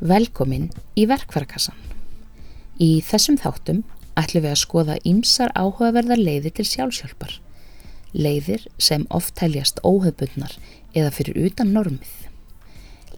Velkomin 0.00 0.70
í 0.96 1.02
verkvarakassan. 1.04 1.76
Í 2.80 3.02
þessum 3.04 3.36
þáttum 3.36 3.82
ætlum 4.16 4.46
við 4.46 4.54
að 4.54 4.60
skoða 4.62 4.94
ýmsar 5.04 5.52
áhugaverðar 5.52 6.22
leiðir 6.22 6.54
til 6.56 6.64
sjálfsjálfar. 6.70 7.34
Leiðir 8.16 8.64
sem 8.80 9.04
oft 9.12 9.34
teljast 9.36 9.82
óhefbundnar 9.84 10.54
eða 10.96 11.10
fyrir 11.12 11.36
utan 11.44 11.74
normið. 11.76 12.14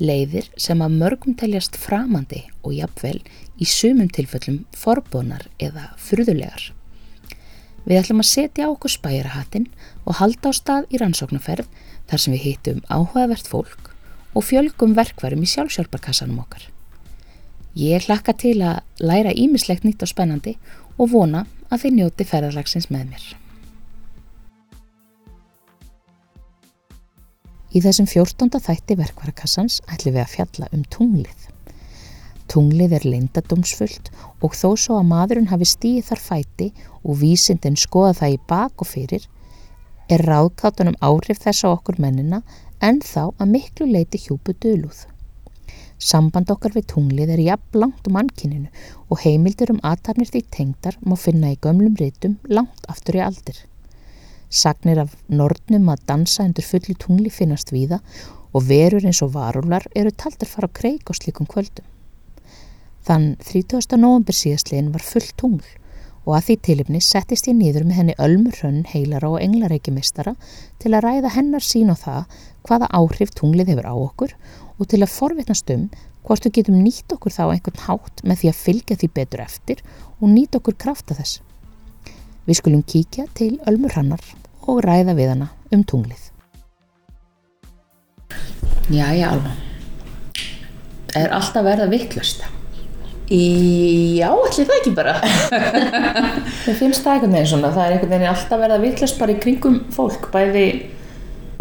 Leiðir 0.03 0.51
sem 0.59 0.83
að 0.83 0.99
mörgum 1.05 1.39
teljast 1.39 1.79
framandi 1.79 2.43
og 2.65 2.75
jafnvel 2.75 3.21
í 3.63 3.71
sumum 3.71 4.11
tilfellum 4.11 4.65
forbónar 4.75 5.47
eða 5.63 5.93
furðulegar. 6.03 6.73
Við 7.87 8.01
ætlum 8.01 8.27
að 8.27 8.31
setja 8.33 8.67
á 8.67 8.75
okkur 8.75 8.97
spæjarahattin 8.97 9.71
og 10.03 10.19
halda 10.19 10.51
á 10.51 10.59
stað 10.59 10.91
í 10.91 10.99
rannsóknarferð 10.99 11.71
þar 12.11 12.27
sem 12.27 12.35
við 12.35 12.47
hittum 12.49 12.85
áhugavert 12.91 13.47
fólk 13.47 13.92
og 14.33 14.47
fjölgum 14.47 14.95
verkvarum 14.97 15.43
í 15.45 15.51
sjálfsjálfarkassanum 15.51 16.41
okkar. 16.43 16.65
Ég 17.79 18.05
hlakka 18.07 18.35
til 18.37 18.59
að 18.61 18.83
læra 19.01 19.33
ímislegt 19.33 19.85
nýtt 19.85 20.05
og 20.05 20.11
spennandi 20.11 20.57
og 20.99 21.13
vona 21.13 21.47
að 21.73 21.87
þið 21.87 21.97
njóti 21.99 22.27
ferðarlagsins 22.29 22.91
með 22.93 23.15
mér. 23.15 23.25
Í 27.73 27.81
þessum 27.81 28.09
fjórtónda 28.11 28.61
þætti 28.61 28.99
verkvarakassans 29.01 29.81
ætlum 29.89 30.19
við 30.19 30.25
að 30.27 30.33
fjalla 30.35 30.69
um 30.77 30.83
tunglið. 30.93 31.47
Tunglið 32.53 32.97
er 32.99 33.07
leindadómsfullt 33.09 34.11
og 34.45 34.53
þó 34.53 34.75
svo 34.77 34.99
að 34.99 35.09
maðurinn 35.09 35.49
hafi 35.49 35.71
stíð 35.71 36.11
þar 36.11 36.21
fæti 36.21 36.67
og 37.01 37.17
vísindin 37.23 37.79
skoða 37.81 38.19
það 38.19 38.35
í 38.35 38.41
bak 38.51 38.85
og 38.85 38.91
fyrir, 38.91 39.25
er 40.13 40.27
ráðkátunum 40.29 40.99
áhrif 41.01 41.41
þess 41.41 41.65
á 41.65 41.73
okkur 41.73 41.97
mennina 42.03 42.43
en 42.83 43.01
þá 43.01 43.31
að 43.39 43.51
miklu 43.55 43.87
leiti 43.89 44.19
hjúpu 44.19 44.55
dölúð. 44.65 45.07
Samband 46.03 46.51
okkar 46.51 46.75
við 46.75 46.89
tunglið 46.91 47.31
er 47.37 47.43
jafn 47.45 47.79
langt 47.79 48.09
um 48.11 48.17
ankininu 48.19 48.71
og 49.07 49.21
heimildir 49.23 49.71
um 49.71 49.79
aðtarnir 49.87 50.33
því 50.33 50.43
tengdar 50.57 50.97
má 51.07 51.15
finna 51.15 51.53
í 51.55 51.59
gömlum 51.63 51.95
rítum 52.01 52.41
langt 52.51 52.89
aftur 52.91 53.21
í 53.21 53.23
aldir. 53.23 53.61
Sagnir 54.51 55.05
af 55.05 55.15
nortnum 55.31 55.87
að 55.93 56.03
dansa 56.11 56.43
undir 56.49 56.67
fulli 56.67 56.97
tungli 56.99 57.31
finnast 57.31 57.71
víða 57.73 58.01
og 58.53 58.67
verur 58.67 59.07
eins 59.07 59.23
og 59.25 59.33
varular 59.37 59.87
eru 59.95 60.11
taldir 60.11 60.51
fara 60.51 60.69
á 60.69 60.77
kreik 60.81 61.09
og 61.09 61.21
slikum 61.21 61.47
kvöldum. 61.47 61.87
Þann 63.07 63.37
30. 63.47 63.97
november 63.99 64.35
síðastlegin 64.35 64.91
var 64.93 65.07
full 65.07 65.31
tungl 65.39 65.71
og 66.23 66.37
að 66.37 66.47
því 66.47 66.57
tilipni 66.67 67.01
settist 67.03 67.49
ég 67.51 67.57
nýður 67.59 67.87
með 67.89 67.99
henni 67.99 68.17
Ölmur 68.23 68.55
Hrönn 68.61 68.85
heilara 68.93 69.33
og 69.33 69.43
englareikimistara 69.43 70.35
til 70.83 70.93
að 70.93 71.05
ræða 71.07 71.35
hennar 71.37 71.65
sín 71.67 71.91
á 71.91 71.97
það 71.99 72.37
hvaða 72.69 72.91
áhrif 72.95 73.35
tunglið 73.39 73.73
hefur 73.73 73.89
á 73.91 73.95
okkur 73.95 74.35
og 74.79 74.91
til 74.91 75.03
að 75.03 75.15
forvitnast 75.17 75.73
um 75.75 75.89
hvort 76.23 76.47
við 76.47 76.59
getum 76.61 76.79
nýtt 76.83 77.15
okkur 77.17 77.35
þá 77.35 77.43
einhvern 77.49 77.83
hátt 77.89 78.23
með 78.23 78.43
því 78.43 78.53
að 78.53 78.61
fylgja 78.61 78.99
því 79.01 79.11
betur 79.19 79.43
eftir 79.43 79.83
og 80.21 80.31
nýtt 80.31 80.59
okkur 80.59 80.79
krafta 80.79 81.19
þess. 81.19 81.41
Við 82.47 82.59
skulum 82.59 82.87
kíkja 82.87 83.27
til 83.35 83.57
Ölmur 83.67 83.95
Hannar 83.99 84.23
og 84.71 84.83
ræða 84.87 85.17
við 85.19 85.35
hana 85.35 85.51
um 85.75 85.83
tunglið. 85.83 86.31
Jæja, 88.91 89.35
Alma. 89.35 89.55
Er 91.19 91.35
alltaf 91.35 91.65
verða 91.67 91.91
vittlust? 91.91 92.47
Já, 93.33 94.29
allir 94.29 94.67
það 94.69 94.79
ekki 94.79 94.91
bara. 94.97 95.15
Mér 96.67 96.77
finnst 96.77 97.05
það 97.05 97.15
einhvern 97.15 97.37
veginn 97.37 97.51
svona. 97.55 97.71
Það 97.73 97.85
er 97.85 97.95
einhvern 97.95 98.13
veginn 98.13 98.33
alltaf 98.33 98.61
verða 98.61 98.81
vittlust 98.83 99.21
bara 99.23 99.33
í 99.33 99.39
kringum 99.41 99.79
fólk, 99.95 100.29
bæði 100.35 100.67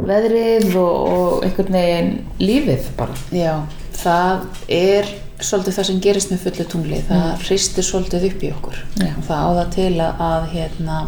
veðrið 0.02 0.76
og, 0.82 0.96
og 1.16 1.46
einhvern 1.48 1.78
veginn 1.78 2.12
lífið 2.42 2.90
bara. 3.00 3.16
Já, 3.36 3.54
það 4.02 4.48
er 4.82 5.12
svolítið 5.42 5.78
það 5.78 5.88
sem 5.90 6.02
gerist 6.04 6.34
með 6.34 6.44
fullu 6.46 6.68
tungli. 6.74 7.02
Það 7.08 7.24
mm. 7.24 7.42
hristir 7.46 7.88
svolítið 7.88 8.28
upp 8.32 8.44
í 8.44 8.54
okkur. 8.58 8.82
Já. 9.00 9.12
Það 9.30 9.48
á 9.48 9.50
það 9.62 9.74
til 9.78 9.92
að, 9.96 10.24
að 10.28 10.48
hérna 10.56 11.02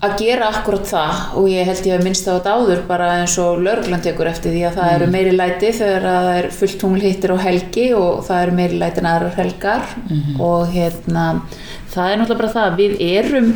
að 0.00 0.14
gera 0.16 0.46
akkurat 0.48 0.86
það 0.88 1.18
og 1.36 1.48
ég 1.52 1.66
held 1.68 1.86
ég 1.86 1.98
að 1.98 2.04
minnst 2.06 2.28
á 2.28 2.32
þetta 2.38 2.52
áður 2.56 2.78
bara 2.88 3.08
eins 3.20 3.34
og 3.42 3.58
lögland 3.60 4.02
tekur 4.06 4.30
eftir 4.30 4.54
því 4.54 4.62
að 4.70 4.78
það 4.78 4.92
eru 4.94 5.08
meiri 5.12 5.32
læti 5.36 5.72
þegar 5.76 6.06
það 6.06 6.28
er 6.38 6.48
fullt 6.56 6.78
tungl 6.80 7.00
hittir 7.04 7.34
á 7.36 7.38
helgi 7.44 7.84
og 7.98 8.22
það 8.28 8.42
eru 8.46 8.54
meiri 8.60 8.78
læti 8.80 9.02
en 9.02 9.10
aðrar 9.10 9.36
helgar 9.36 9.82
Mhm. 10.08 10.40
og 10.40 10.68
hérna 10.72 11.26
það 11.92 12.12
er 12.12 12.16
náttúrulega 12.22 12.38
bara 12.40 12.54
það 12.54 12.70
að 12.70 12.80
við 12.80 12.96
erum 13.18 13.52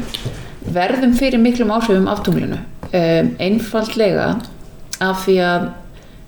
verðum 0.74 1.14
fyrir 1.16 1.38
miklum 1.40 1.70
áhrifum 1.78 2.08
af 2.12 2.22
tunglinu 2.26 2.58
um, 2.92 3.32
einfaldlega 3.40 4.28
af 5.00 5.24
því 5.26 5.38
að 5.48 5.66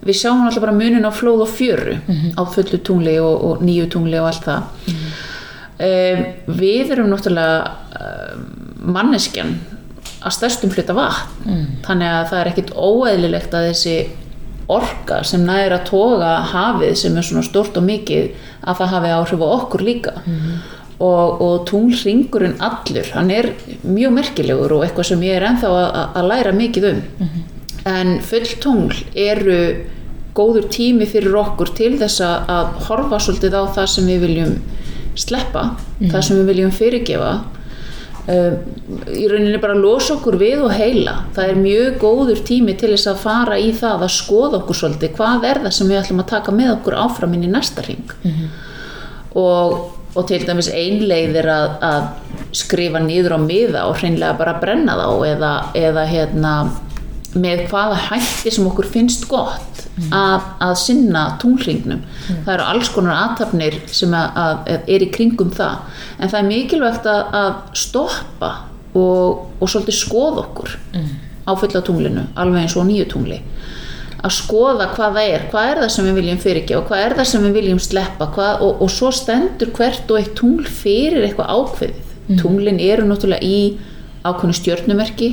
við 0.06 0.16
sjáum 0.22 0.42
náttúrulega 0.46 0.64
bara 0.66 0.78
munin 0.80 1.04
á 1.08 1.12
flóð 1.12 1.44
og 1.44 1.48
fjöru 1.58 1.98
á 2.36 2.42
fullu 2.56 2.78
tungli 2.84 3.18
og, 3.20 3.44
og 3.44 3.62
nýju 3.64 3.88
tungli 3.90 4.18
og 4.20 4.26
allt 4.32 4.44
það. 4.48 4.62
Um, 5.76 6.20
við 6.56 6.92
erum 6.94 7.10
náttúrulega 7.12 7.70
um, 8.00 8.44
manneskjan 8.96 9.58
að 10.22 10.32
stærstum 10.38 10.70
hluta 10.74 10.94
vatn 10.96 11.34
Mm. 11.46 11.66
þannig 11.86 12.08
að 12.12 12.28
það 12.30 12.40
er 12.40 12.48
ekkit 12.52 12.70
óeðlilegt 12.74 13.52
að 13.54 13.66
þessi 13.70 13.96
orka 14.68 15.20
sem 15.24 15.44
næri 15.46 15.74
að 15.76 15.84
toga 15.90 16.30
hafið 16.50 16.94
sem 16.98 17.16
er 17.16 17.22
svona 17.22 17.44
stort 17.46 17.76
og 17.78 17.84
mikið 17.86 18.30
að 18.66 18.80
það 18.80 18.88
hafi 18.96 19.12
áhrif 19.14 19.44
á 19.46 19.48
okkur 19.60 19.84
líka 19.86 20.12
og, 20.98 21.40
og 21.44 21.66
tunglringurinn 21.68 22.56
allur, 22.58 23.10
hann 23.14 23.30
er 23.30 23.50
mjög 23.84 24.12
merkilegur 24.16 24.72
og 24.72 24.82
eitthvað 24.86 25.06
sem 25.12 25.20
ég 25.22 25.36
er 25.36 25.46
ennþá 25.50 25.70
að, 26.16 26.24
læra 26.32 26.52
mikið 26.56 26.88
um 26.90 27.02
en 27.86 28.16
full 28.20 28.48
tungl 28.64 28.96
eru 29.14 29.58
góður 30.34 30.66
tími 30.72 31.06
fyrir 31.06 31.36
okkur 31.38 31.70
til 31.76 31.92
þess 32.00 32.20
að 32.24 32.72
horfa 32.88 33.20
svolítið 33.22 33.54
á 33.54 33.62
það 33.76 33.86
sem 33.92 34.06
við 34.10 34.20
viljum 34.26 34.56
sleppa, 35.16 35.76
það 36.10 36.22
sem 36.26 36.36
við 36.40 36.46
viljum 36.50 36.72
fyrirgefa 36.74 37.30
í 38.26 39.26
rauninni 39.30 39.58
bara 39.62 39.76
losa 39.78 40.16
okkur 40.16 40.36
við 40.40 40.64
og 40.66 40.72
heila. 40.74 41.16
Það 41.36 41.50
er 41.52 41.60
mjög 41.62 41.98
góður 42.02 42.40
tími 42.48 42.74
til 42.78 42.90
þess 42.94 43.10
að 43.12 43.20
fara 43.22 43.58
í 43.62 43.68
það 43.76 44.06
að 44.06 44.14
skoða 44.16 44.60
okkur 44.62 44.80
svolítið. 44.80 45.12
Hvað 45.18 45.46
er 45.50 45.60
það 45.66 45.76
sem 45.76 45.92
við 45.92 46.00
ætlum 46.00 46.22
að 46.24 46.32
taka 46.32 46.54
með 46.56 46.72
okkur 46.76 46.98
áfram 47.04 47.36
inn 47.36 47.46
í 47.46 47.52
næsta 47.52 47.84
ring 47.86 48.16
og, 49.36 49.92
og 50.16 50.26
til 50.28 50.40
dæmis 50.48 50.70
einleið 50.72 51.38
er 51.42 51.50
að, 51.52 51.68
að 51.84 52.56
skrifa 52.56 53.02
nýður 53.04 53.36
á 53.36 53.40
miða 53.42 53.84
og 53.90 53.98
hreinlega 54.00 54.38
bara 54.38 54.56
brenna 54.62 54.96
þá 54.96 55.08
eða, 55.28 55.52
eða 55.76 56.04
hérna 56.08 56.52
með 57.40 57.66
hvaða 57.70 57.98
hætti 58.08 58.52
sem 58.54 58.66
okkur 58.68 58.88
finnst 58.90 59.26
gott 59.30 59.82
að, 60.12 60.46
að 60.62 60.74
sinna 60.80 61.24
tunglringnum. 61.42 62.02
Það 62.44 62.52
eru 62.54 62.66
alls 62.72 62.90
konar 62.94 63.16
aðtapnir 63.16 63.78
sem 63.92 64.14
að, 64.16 64.40
að 64.42 64.90
er 64.96 65.04
í 65.04 65.10
kringum 65.14 65.52
það. 65.56 66.00
En 66.18 66.32
það 66.32 66.40
er 66.40 66.48
mikilvægt 66.50 67.08
að, 67.10 67.22
að 67.40 67.78
stoppa 67.82 68.52
og, 68.96 69.46
og 69.60 69.70
svolítið 69.70 69.98
skoða 70.00 70.44
okkur 70.46 70.76
á 71.46 71.52
fulla 71.54 71.82
tunglinu, 71.86 72.26
alveg 72.34 72.64
eins 72.66 72.76
og 72.76 72.88
nýju 72.88 73.08
tungli. 73.12 73.40
Að 74.26 74.32
skoða 74.34 74.88
hvað 74.96 75.18
það 75.18 75.32
er, 75.34 75.42
hvað 75.52 75.68
er 75.70 75.80
það 75.82 75.90
sem 75.94 76.08
við 76.08 76.16
viljum 76.20 76.38
fyrirgefa, 76.42 76.86
hvað 76.88 77.02
er 77.04 77.14
það 77.18 77.28
sem 77.30 77.44
við 77.46 77.58
viljum 77.60 77.82
sleppa 77.84 78.30
hvað, 78.34 78.64
og, 78.66 78.80
og 78.82 78.90
svo 78.90 79.12
stendur 79.14 79.70
hvert 79.76 80.10
og 80.10 80.18
eitt 80.18 80.32
tungl 80.38 80.64
fyrir 80.66 81.26
eitthvað 81.26 81.52
ákveðið. 81.52 82.02
Tunglin 82.40 82.80
eru 82.82 83.04
náttúrulega 83.06 83.46
í 83.46 83.76
ákveðnu 84.30 84.56
stjörnumerki 84.58 85.30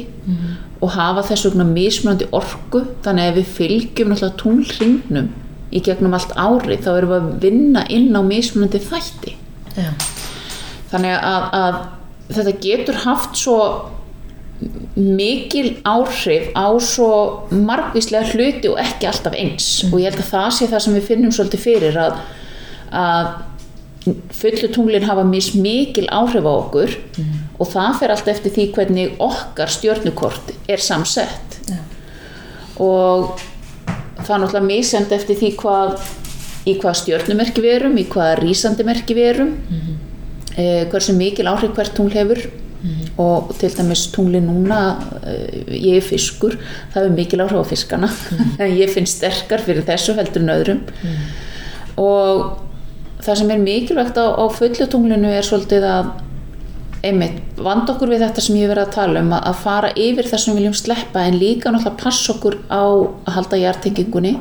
og 0.83 0.91
hafa 0.97 1.23
þess 1.29 1.47
vegna 1.47 1.65
mismunandi 1.69 2.27
orku 2.35 2.83
þannig 3.05 3.29
að 3.29 3.39
við 3.39 3.51
fylgjum 3.57 4.15
tunglringnum 4.41 5.31
í 5.73 5.81
gegnum 5.81 6.13
allt 6.13 6.33
ári 6.37 6.77
þá 6.77 6.91
erum 6.97 7.13
við 7.13 7.19
að 7.19 7.31
vinna 7.45 7.83
inn 7.89 8.13
á 8.13 8.21
mismunandi 8.21 8.81
þætti. 8.83 9.37
Já. 9.73 9.89
þannig 10.91 11.15
að, 11.17 11.45
að 11.57 11.77
þetta 12.35 12.51
getur 12.61 12.99
haft 13.07 13.39
svo 13.39 13.57
mikil 14.93 15.79
áhrif 15.83 16.51
á 16.53 16.67
svo 16.79 17.09
margvíslega 17.49 18.29
hluti 18.31 18.69
og 18.69 18.77
ekki 18.83 19.09
alltaf 19.09 19.33
eins. 19.33 19.69
Og 19.89 19.97
ég 19.99 20.11
held 20.11 20.21
að 20.21 20.29
það 20.29 20.51
sé 20.57 20.67
það 20.71 20.85
sem 20.85 20.97
við 20.99 21.07
finnum 21.09 21.33
svolítið 21.33 21.63
fyrir 21.63 21.97
að, 21.99 22.21
að 22.93 23.31
fullu 24.35 24.69
tunglin 24.75 25.07
hafa 25.07 25.25
mis 25.27 25.53
mikil 25.55 26.05
áhrif 26.11 26.45
á 26.45 26.53
okkur 26.53 26.95
og 27.59 27.69
það 27.69 27.99
fer 27.99 28.13
allt 28.13 28.29
eftir 28.33 28.55
því 28.55 28.67
hvernig 28.75 29.17
okkar 29.23 29.71
stjörnukort 29.71 30.53
er 30.67 30.81
samsett. 30.81 31.59
Já. 31.63 31.79
og 32.81 33.39
það 34.23 34.33
er 34.35 34.41
náttúrulega 34.41 34.65
misend 34.65 35.13
eftir 35.15 35.37
því 35.39 35.51
hvað 35.59 35.93
í 36.67 36.73
hvaða 36.79 36.97
stjörnumerki 37.01 37.61
við 37.63 37.75
erum 37.77 37.99
í 37.99 38.07
hvaða 38.09 38.39
rísandi 38.39 38.85
merki 38.87 39.15
við 39.17 39.29
erum 39.35 39.53
mm 39.53 39.93
hversu 40.53 41.13
mikil 41.17 41.47
áhrif 41.49 41.73
hvert 41.73 41.95
tungl 41.95 42.13
hefur. 42.13 42.41
Og 43.17 43.53
til 43.59 43.69
dæmis 43.71 44.09
tungli 44.11 44.41
núna 44.43 44.97
eh, 45.23 45.63
ég 45.71 46.01
er 46.01 46.03
fiskur 46.03 46.57
það 46.91 47.05
hefur 47.05 47.15
mikil 47.15 47.43
áhrif 47.45 47.63
á 47.63 47.65
fiskana. 47.69 48.09
En 48.61 48.75
ég 48.75 48.91
finn 48.91 49.07
sterkar 49.07 49.63
fyrir 49.63 49.85
þessu 49.87 50.17
heldur 50.17 50.43
en 50.43 50.53
öðrum. 50.53 50.81
Og 51.97 52.59
það 53.23 53.39
sem 53.39 53.53
er 53.55 53.63
mikilvægt 53.63 54.19
á, 54.19 54.35
á 54.35 54.45
fullutunglinu 54.51 55.31
er 55.31 55.47
svolítið 55.47 55.87
að 55.87 56.11
einmitt, 57.03 57.39
vand 57.59 57.89
okkur 57.91 58.13
við 58.13 58.21
þetta 58.23 58.43
sem 58.45 58.57
ég 58.61 58.69
verið 58.71 58.85
að 58.85 58.93
tala 58.95 59.21
um 59.23 59.33
að, 59.35 59.55
fara 59.59 59.89
yfir 59.99 60.27
það 60.29 60.41
sem 60.41 60.53
við 60.53 60.59
viljum 60.61 60.75
sleppa 60.79 61.23
en 61.27 61.39
líka 61.39 61.71
náttúrulega 61.73 61.99
passa 61.99 62.31
okkur 62.33 62.55
á 62.71 62.83
að 62.83 63.33
halda 63.35 63.59
hjartengingunni 63.59 64.33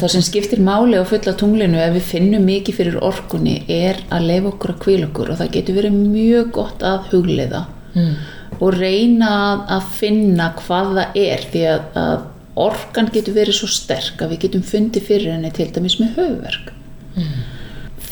það 0.00 0.12
sem 0.14 0.24
skiptir 0.24 0.62
máli 0.64 0.96
á 0.96 1.04
fulla 1.08 1.34
tunglinu 1.36 1.80
ef 1.82 1.92
við 1.98 2.06
finnum 2.10 2.46
mikið 2.48 2.78
fyrir 2.78 2.96
orkunni 3.04 3.58
er 3.72 4.00
að 4.08 4.30
leifa 4.30 4.52
okkur 4.54 4.72
að 4.72 4.80
kvíla 4.86 5.10
okkur 5.10 5.32
og 5.32 5.40
það 5.42 5.52
getur 5.58 5.78
verið 5.80 5.98
mjög 5.98 6.48
gott 6.56 6.86
að 6.88 7.10
hugleiða 7.12 7.62
mm. 7.92 8.14
og 8.58 8.78
reyna 8.78 9.34
að, 9.76 9.90
finna 9.98 10.48
hvað 10.62 10.94
það 11.00 11.20
er 11.26 11.44
því 11.52 11.66
að, 11.74 11.84
að 12.00 12.64
orkan 12.66 13.12
getur 13.12 13.36
verið 13.36 13.58
svo 13.58 13.68
sterk 13.68 14.24
að 14.24 14.32
við 14.32 14.46
getum 14.46 14.64
fundið 14.64 15.08
fyrir 15.10 15.34
henni 15.34 15.52
til 15.52 15.68
dæmis 15.74 15.98
með 16.00 16.16
höfverk 16.16 16.72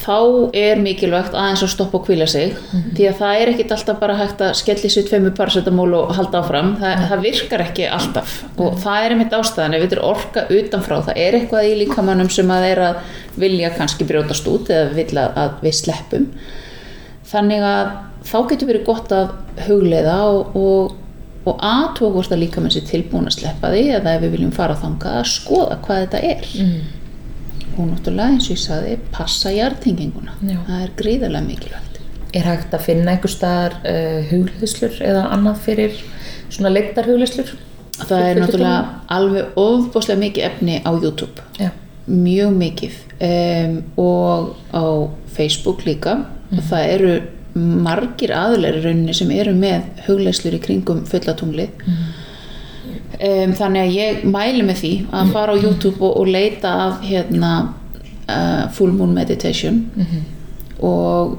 þá 0.04 0.50
er 0.56 0.80
mikilvægt 0.82 1.34
aðeins 1.36 1.62
að 1.64 1.70
stoppa 1.72 1.98
og 1.98 2.06
kvíla 2.06 2.26
sig 2.28 2.52
því 2.96 3.06
að 3.08 3.20
það 3.20 3.40
er 3.40 3.50
ekkit 3.52 3.74
alltaf 3.76 4.00
bara 4.00 4.16
hægt 4.18 4.42
að 4.44 4.56
skelli 4.60 4.90
sér 4.92 5.06
tveimu 5.08 5.32
paracetamól 5.36 5.88
og 5.98 6.12
halda 6.18 6.42
áfram. 6.42 6.72
Það, 6.80 7.04
það 7.10 7.22
virkar 7.24 7.64
ekki 7.64 7.86
alltaf 7.88 8.34
og 8.60 8.80
það 8.82 9.04
er 9.04 9.14
einmitt 9.14 9.36
ástæðan. 9.38 9.76
Ef 9.76 9.84
þetta 9.84 9.98
er 9.98 10.02
orka 10.10 10.44
utanfrá 10.58 10.98
það 11.08 11.22
er 11.26 11.38
eitthvað 11.38 11.68
í 11.68 11.76
líkamannum 11.82 12.32
sem 12.32 12.52
að 12.52 12.66
er 12.72 12.82
að 12.88 13.14
vilja 13.44 13.72
kannski 13.78 14.08
brjótast 14.08 14.50
út 14.50 14.72
eða 14.72 14.90
vilja 14.98 15.28
að 15.44 15.56
við 15.64 15.78
sleppum. 15.80 16.26
Þannig 17.30 17.64
að 17.70 17.94
þá 18.28 18.36
getur 18.50 18.70
verið 18.72 18.84
gott 18.88 19.14
að 19.14 19.32
hugleiða 19.68 20.18
og, 20.32 20.58
og, 20.58 20.98
og 21.48 21.64
aðtók 21.64 22.18
hvort 22.18 22.34
að 22.34 22.44
líkamann 22.44 22.74
sér 22.74 22.84
tilbúin 22.88 23.30
að 23.30 23.38
sleppa 23.38 23.72
því 23.72 23.86
eða 23.98 24.18
ef 24.18 24.26
við 24.26 24.36
viljum 24.36 24.52
fara 24.54 24.76
þangað 24.80 25.18
að 25.22 25.32
skoða 25.32 25.80
hvað 25.86 26.04
þetta 26.04 26.22
er 26.28 26.52
og 27.74 27.90
náttúrulega 27.90 28.34
eins 28.34 28.48
og 28.48 28.56
ég 28.56 28.62
saði 28.62 28.96
passa 29.14 29.52
hjartinginguna 29.54 30.38
Já. 30.40 30.58
það 30.66 30.80
er 30.80 30.94
gríðarlega 31.00 31.46
mikilvægt. 31.48 32.00
Er 32.34 32.48
hægt 32.48 32.74
að 32.74 32.86
finna 32.88 33.14
einhver 33.14 33.30
staðar 33.30 33.76
uh, 33.86 34.20
hugleiðslur 34.30 34.98
eða 35.06 35.28
annað 35.34 35.62
fyrir 35.68 36.02
svona 36.48 36.72
leiktar 36.74 37.06
hugleiðslur? 37.10 37.54
það 38.02 38.28
er 38.28 38.40
náttúrulega 38.42 38.78
alveg 39.14 39.58
ofbáslega 39.60 40.20
mikið 40.20 40.46
efni 40.48 40.80
á 40.82 40.90
YouTube. 40.92 41.44
Já. 41.60 41.70
mjög 42.06 42.56
mikið. 42.60 42.96
Um, 43.24 43.76
og 43.96 44.56
á 44.74 44.84
Facebook 45.36 45.84
líka. 45.86 46.18
Og 46.52 46.60
það 46.68 46.90
eru 46.96 47.14
margir 47.54 48.32
aðlæri 48.34 48.82
rauninni 48.82 49.14
sem 49.14 49.30
eru 49.30 49.54
með 49.54 49.86
hugleislur 50.08 50.56
í 50.56 50.60
kringum 50.62 51.04
fullatunglið 51.06 51.70
um, 53.28 53.54
þannig 53.60 53.84
að 53.84 53.96
ég 53.98 54.26
mæli 54.30 54.66
með 54.66 54.82
því 54.82 54.92
að 55.20 55.32
fara 55.36 55.54
á 55.54 55.62
YouTube 55.62 56.00
og, 56.00 56.18
og 56.20 56.30
leita 56.34 56.74
af 56.88 57.06
hérna 57.06 57.54
uh, 58.28 58.66
full 58.76 58.92
moon 58.92 59.14
meditation 59.16 59.84
og, 60.80 61.38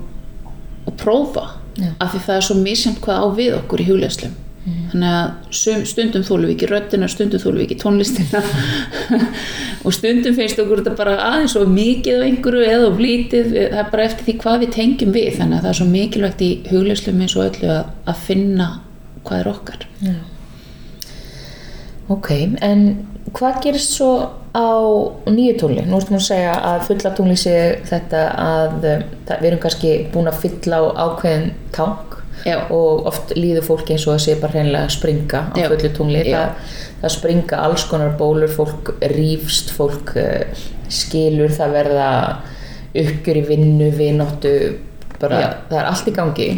og 0.85 0.97
prófa. 1.01 1.51
Já. 1.75 1.89
af 1.99 2.13
því 2.13 2.19
það 2.23 2.37
er 2.37 2.43
svo 2.47 2.55
misjant 2.55 2.99
hvað 3.03 3.17
á 3.19 3.27
við 3.35 3.55
okkur 3.57 3.81
í 3.83 3.85
hugleislum 3.89 4.35
þannig 4.65 5.11
að 5.11 5.85
stundum 5.85 6.23
þólum 6.25 6.47
við 6.47 6.53
ekki 6.55 6.69
röddina 6.71 7.09
stundum 7.11 7.41
þólum 7.41 7.59
við 7.59 7.65
ekki 7.67 7.77
tónlistina. 7.83 8.41
Og 9.85 9.93
stundum 9.93 10.37
finnst 10.37 10.61
okkur 10.61 10.81
þetta 10.81 10.95
bara 10.97 11.17
aðeins 11.21 11.53
svo 11.53 11.65
mikið 11.69 12.21
af 12.21 12.29
einhverju 12.29 12.63
eða 12.65 12.87
of 12.89 13.01
lítið, 13.01 13.51
það 13.53 13.81
er 13.83 13.91
bara 13.91 14.07
eftir 14.07 14.25
því 14.25 14.37
hvað 14.41 14.63
við 14.63 14.71
tengjum 14.73 15.11
við, 15.13 15.27
þannig 15.37 15.59
að 15.59 15.67
það 15.67 15.71
er 15.71 15.79
svo 15.79 15.89
mikilvægt 15.91 16.41
í 16.41 16.51
hugleislum 16.71 17.21
eins 17.21 17.35
og 17.37 17.45
öllu 17.45 17.69
að, 17.75 17.91
að 18.09 18.23
finna 18.29 18.69
hvað 19.27 19.43
er 19.43 19.51
okkar. 19.51 19.85
Já. 20.01 20.15
Ok, 22.13 22.31
en 22.61 22.81
hvað 23.33 23.61
gerist 23.63 23.95
svo 23.97 24.09
á 24.53 24.69
nýju 25.25 25.55
tónli? 25.59 25.85
Nú 25.87 25.97
ertum 25.97 26.15
við 26.15 26.21
að 26.21 26.27
segja 26.27 26.51
að 26.69 26.83
fulla 26.89 27.11
tónli 27.17 27.37
sé 27.39 27.55
þetta 27.89 28.21
að 28.41 28.75
um, 28.91 29.07
það, 29.25 29.39
við 29.39 29.49
erum 29.49 29.63
kannski 29.63 29.93
búin 30.13 30.29
að 30.29 30.37
fylla 30.43 30.81
á 30.81 30.83
ákveðin 31.07 31.49
tank 31.75 32.19
Já. 32.45 32.59
og 32.69 33.07
oft 33.09 33.33
líður 33.33 33.65
fólki 33.65 33.95
eins 33.95 34.05
og 34.05 34.19
að 34.19 34.23
sé 34.27 34.35
bara 34.37 34.53
hreinlega 34.53 34.85
að 34.85 34.93
springa 34.93 35.41
á 35.49 35.55
Já. 35.57 35.67
fullu 35.71 35.91
tungli 35.97 36.21
Já. 36.21 36.37
það, 36.37 36.73
það 37.01 37.15
springa 37.15 37.61
alls 37.65 37.87
konar 37.89 38.13
bólur 38.19 38.53
fólk 38.53 38.93
rífst, 39.15 39.73
fólk 39.73 40.13
uh, 40.21 40.65
skilur, 40.93 41.49
það 41.57 41.77
verða 41.79 42.09
uppgjör 42.95 43.41
í 43.41 43.45
vinnu, 43.49 43.89
vináttu 43.97 44.53
bara, 45.17 45.41
Já. 45.41 45.49
það 45.71 45.81
er 45.81 45.89
allt 45.89 46.07
í 46.11 46.15
gangi 46.15 46.49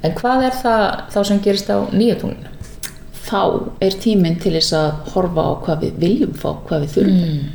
en 0.00 0.14
hvað 0.20 0.46
er 0.50 0.56
það 0.60 0.86
þá 1.16 1.20
sem 1.32 1.42
gerist 1.44 1.72
á 1.72 1.80
nýja 1.96 2.20
tunglinu? 2.20 2.49
Þá 3.30 3.40
er 3.86 3.96
tíminn 4.02 4.38
til 4.42 4.56
þess 4.58 4.76
að 4.76 5.14
horfa 5.14 5.46
á 5.46 5.52
hvað 5.64 5.86
við 5.86 6.04
viljum 6.04 6.36
fá, 6.36 6.50
hvað 6.66 6.86
við 6.86 6.94
þurfum 6.98 7.18
Mm. 7.20 7.48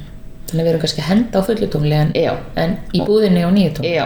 Þannig 0.46 0.62
að 0.62 0.68
við 0.68 0.72
erum 0.72 0.82
kannski 0.84 1.02
að 1.02 1.08
henda 1.10 1.40
á 1.42 1.48
fullu 1.48 1.68
tungli 1.74 1.96
en, 1.98 2.12
en 2.62 2.74
í 2.94 3.00
búðinni 3.02 3.42
á 3.42 3.50
nýju 3.50 3.72
tungli 3.80 3.94
Já. 3.96 4.06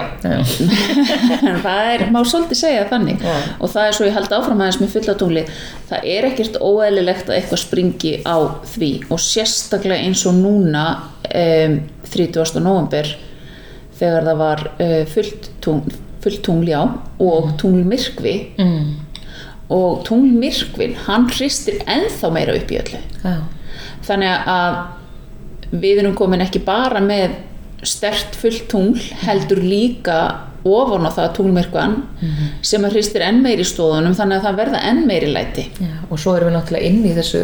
það 1.65 1.89
er, 1.91 2.03
má 2.15 2.19
svolítið 2.23 2.59
segja 2.61 2.85
þannig 2.87 3.25
Já. 3.25 3.33
og 3.59 3.73
það 3.73 3.87
er 3.89 3.97
svo 3.97 4.07
ég 4.07 4.15
held 4.15 4.35
áfram 4.37 4.63
aðeins 4.63 4.79
með 4.79 4.93
fullatungli 4.93 5.43
það 5.89 6.07
er 6.13 6.27
ekkert 6.29 6.55
óeðlilegt 6.63 7.27
að 7.27 7.35
eitthvað 7.41 7.61
springi 7.65 8.13
á 8.23 8.37
því 8.71 8.91
og 9.11 9.21
sérstaklega 9.25 10.07
eins 10.07 10.23
og 10.31 10.39
núna 10.39 10.85
um, 11.27 11.75
30. 12.07 12.63
november 12.63 13.11
þegar 13.99 14.31
það 14.31 14.41
var 14.45 14.65
uh, 14.71 15.03
fullt, 15.11 15.51
tungl, 15.65 15.99
fullt 16.23 16.43
tungli 16.47 16.71
á 16.71 16.87
og 16.87 17.51
tunglmyrkvi 17.59 18.35
mm. 18.55 18.87
Og 19.69 20.03
tunglmyrkvin 20.07 20.95
hann 21.05 21.27
hristir 21.29 21.83
ennþá 21.85 22.31
meira 22.33 22.55
upp 22.57 22.71
í 22.73 22.79
öllu 22.81 23.01
Já. 23.23 23.35
þannig 24.07 24.49
að 24.49 24.79
við 25.83 26.01
erum 26.01 26.15
komin 26.17 26.41
ekki 26.41 26.63
bara 26.65 27.01
með 27.03 27.37
stert 27.85 28.35
fullt 28.35 28.65
tungl 28.71 28.99
heldur 29.21 29.61
líka 29.63 30.19
ofan 30.67 31.05
á 31.07 31.11
það 31.15 31.29
tunglmyrkvan 31.37 31.95
sem 32.65 32.83
að 32.83 32.97
hristir 32.97 33.23
enn 33.23 33.43
meiri 33.45 33.63
stóðunum 33.67 34.17
þannig 34.17 34.39
að 34.41 34.47
það 34.49 34.57
verða 34.63 34.81
enn 34.89 35.05
meiri 35.07 35.31
læti 35.31 35.69
Já. 35.77 35.93
og 36.09 36.19
svo 36.19 36.35
erum 36.35 36.49
við 36.49 36.57
náttúrulega 36.57 36.89
inn 36.89 37.05
í 37.05 37.13
þessu 37.15 37.43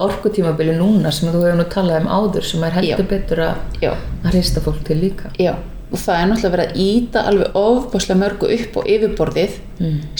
orkutímabili 0.00 0.76
núna 0.78 1.10
sem 1.12 1.28
þú 1.32 1.42
hefur 1.44 1.58
nú 1.58 1.66
talað 1.72 2.04
um 2.04 2.12
áður 2.12 2.46
sem 2.46 2.62
er 2.64 2.76
heldur 2.78 3.04
Já. 3.04 3.10
betur 3.10 3.42
að 3.48 4.30
hrista 4.30 4.62
fólk 4.64 4.84
til 4.86 5.00
líka 5.02 5.32
já 5.40 5.54
og 5.90 5.98
það 5.98 6.16
er 6.16 6.28
náttúrulega 6.30 6.54
verið 6.54 6.68
að 6.70 6.80
íta 6.84 7.22
alveg 7.26 7.56
ofbáslega 7.58 8.20
mörgu 8.20 8.50
upp 8.56 8.76
á 8.78 8.80
yfirborðið 8.94 9.56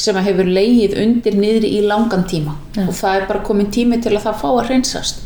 sem 0.03 0.19
að 0.19 0.27
hefur 0.27 0.51
leið 0.51 0.97
undir 0.99 1.37
niðri 1.39 1.71
í 1.77 1.83
langan 1.87 2.25
tíma. 2.27 2.57
Já. 2.75 2.87
og 2.89 2.95
það 2.97 3.19
er 3.19 3.27
bara 3.29 3.45
komin 3.47 3.71
tími 3.71 4.01
til 4.03 4.17
að 4.17 4.25
það 4.27 4.41
fá 4.43 4.49
að 4.51 4.65
hreinsast. 4.71 5.25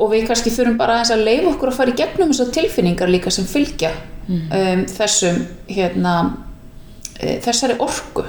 Og 0.00 0.12
við 0.14 0.26
kannski 0.30 0.52
þurfum 0.54 0.78
bara 0.80 0.96
aðeins 0.96 1.12
að 1.12 1.24
leifa 1.28 1.50
okkur 1.52 1.72
að 1.72 1.80
fara 1.80 1.92
í 1.92 1.98
gegnum 1.98 2.32
þessar 2.32 2.52
tilfinningar 2.56 3.12
líka 3.12 3.32
sem 3.34 3.48
fylgja 3.48 3.90
um, 4.30 4.84
þessum 4.88 5.42
hérna, 5.68 6.14
e, 7.18 7.36
þessari 7.44 7.76
orku. 7.84 8.24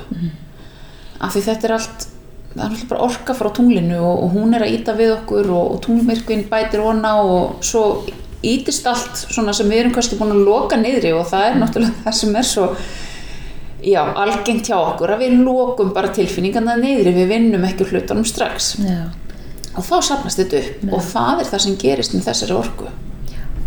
Af 1.22 1.36
því 1.36 1.46
þetta 1.48 1.70
er 1.70 1.76
allt 1.78 2.08
það 2.52 2.64
er 2.66 2.66
alltaf 2.68 2.90
bara 2.90 3.06
orka 3.06 3.36
frá 3.38 3.48
tunglinu 3.56 4.00
og, 4.04 4.24
og 4.26 4.34
hún 4.36 4.56
er 4.58 4.66
að 4.66 4.74
íta 4.76 4.96
við 4.98 5.14
okkur 5.14 5.52
og, 5.54 5.68
og 5.76 5.78
tunglmyrkvin 5.86 6.50
bætir 6.52 6.84
ona 6.84 7.14
og 7.24 7.62
svo 7.64 7.84
ítist 8.42 8.88
allt 8.90 9.24
svona 9.28 9.54
sem 9.54 9.70
við 9.70 9.84
erum 9.84 9.96
kannski 9.96 10.18
búin 10.20 10.34
að 10.34 10.46
loka 10.48 10.80
niðri 10.80 11.14
og 11.14 11.28
það 11.30 11.48
er 11.48 11.58
náttúrulega 11.62 12.06
það 12.06 12.18
sem 12.20 12.36
er 12.40 12.48
svo 12.50 12.68
já, 13.86 14.02
algengt 14.02 14.70
hjá 14.70 14.78
okkur 14.80 15.14
að 15.14 15.24
við 15.26 15.38
lokum 15.46 15.94
bara 15.96 16.12
tilfinningarna 16.16 16.78
niðri 16.80 17.14
við 17.16 17.32
vinnum 17.36 17.66
ekki 17.70 17.88
hlutunum 17.90 18.26
strax 18.28 18.74
Já. 18.82 19.10
og 19.76 19.86
þá 19.86 19.96
safnast 20.10 20.42
þetta 20.42 20.62
upp 20.62 20.94
og 20.98 21.08
það 21.12 21.44
er 21.44 21.50
það 21.52 21.66
sem 21.66 21.80
gerist 21.86 22.18
með 22.18 22.28
þessari 22.32 22.58
orku 22.58 22.92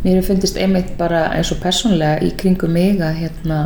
Mér 0.04 0.19
hefur 0.19 0.35
fundist 0.35 0.59
einmitt 0.61 0.90
bara 0.99 1.31
eins 1.33 1.49
og 1.54 1.62
persónlega 1.62 2.19
í 2.26 2.35
kringum 2.37 2.75
mig 2.76 2.99
að 3.00 3.23
hérna 3.23 3.61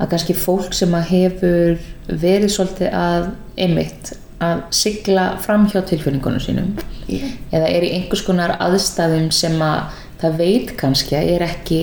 að 0.00 0.14
kannski 0.14 0.36
fólk 0.38 0.72
sem 0.74 0.94
að 0.96 1.10
hefur 1.10 1.82
verið 2.08 2.52
svolítið 2.54 2.94
að 2.96 3.26
einmitt 3.60 4.14
að 4.44 4.62
sigla 4.74 5.26
fram 5.44 5.68
hjá 5.70 5.82
tilfinningunum 5.86 6.42
sínum 6.42 6.72
Já. 7.06 7.28
eða 7.52 7.68
er 7.68 7.84
í 7.84 7.92
einhvers 7.98 8.24
konar 8.26 8.56
aðstæðum 8.56 9.28
sem 9.36 9.60
að 9.62 10.00
það 10.24 10.36
veit 10.42 10.74
kannski 10.80 11.16
að 11.18 11.32
er 11.36 11.46
ekki, 11.46 11.80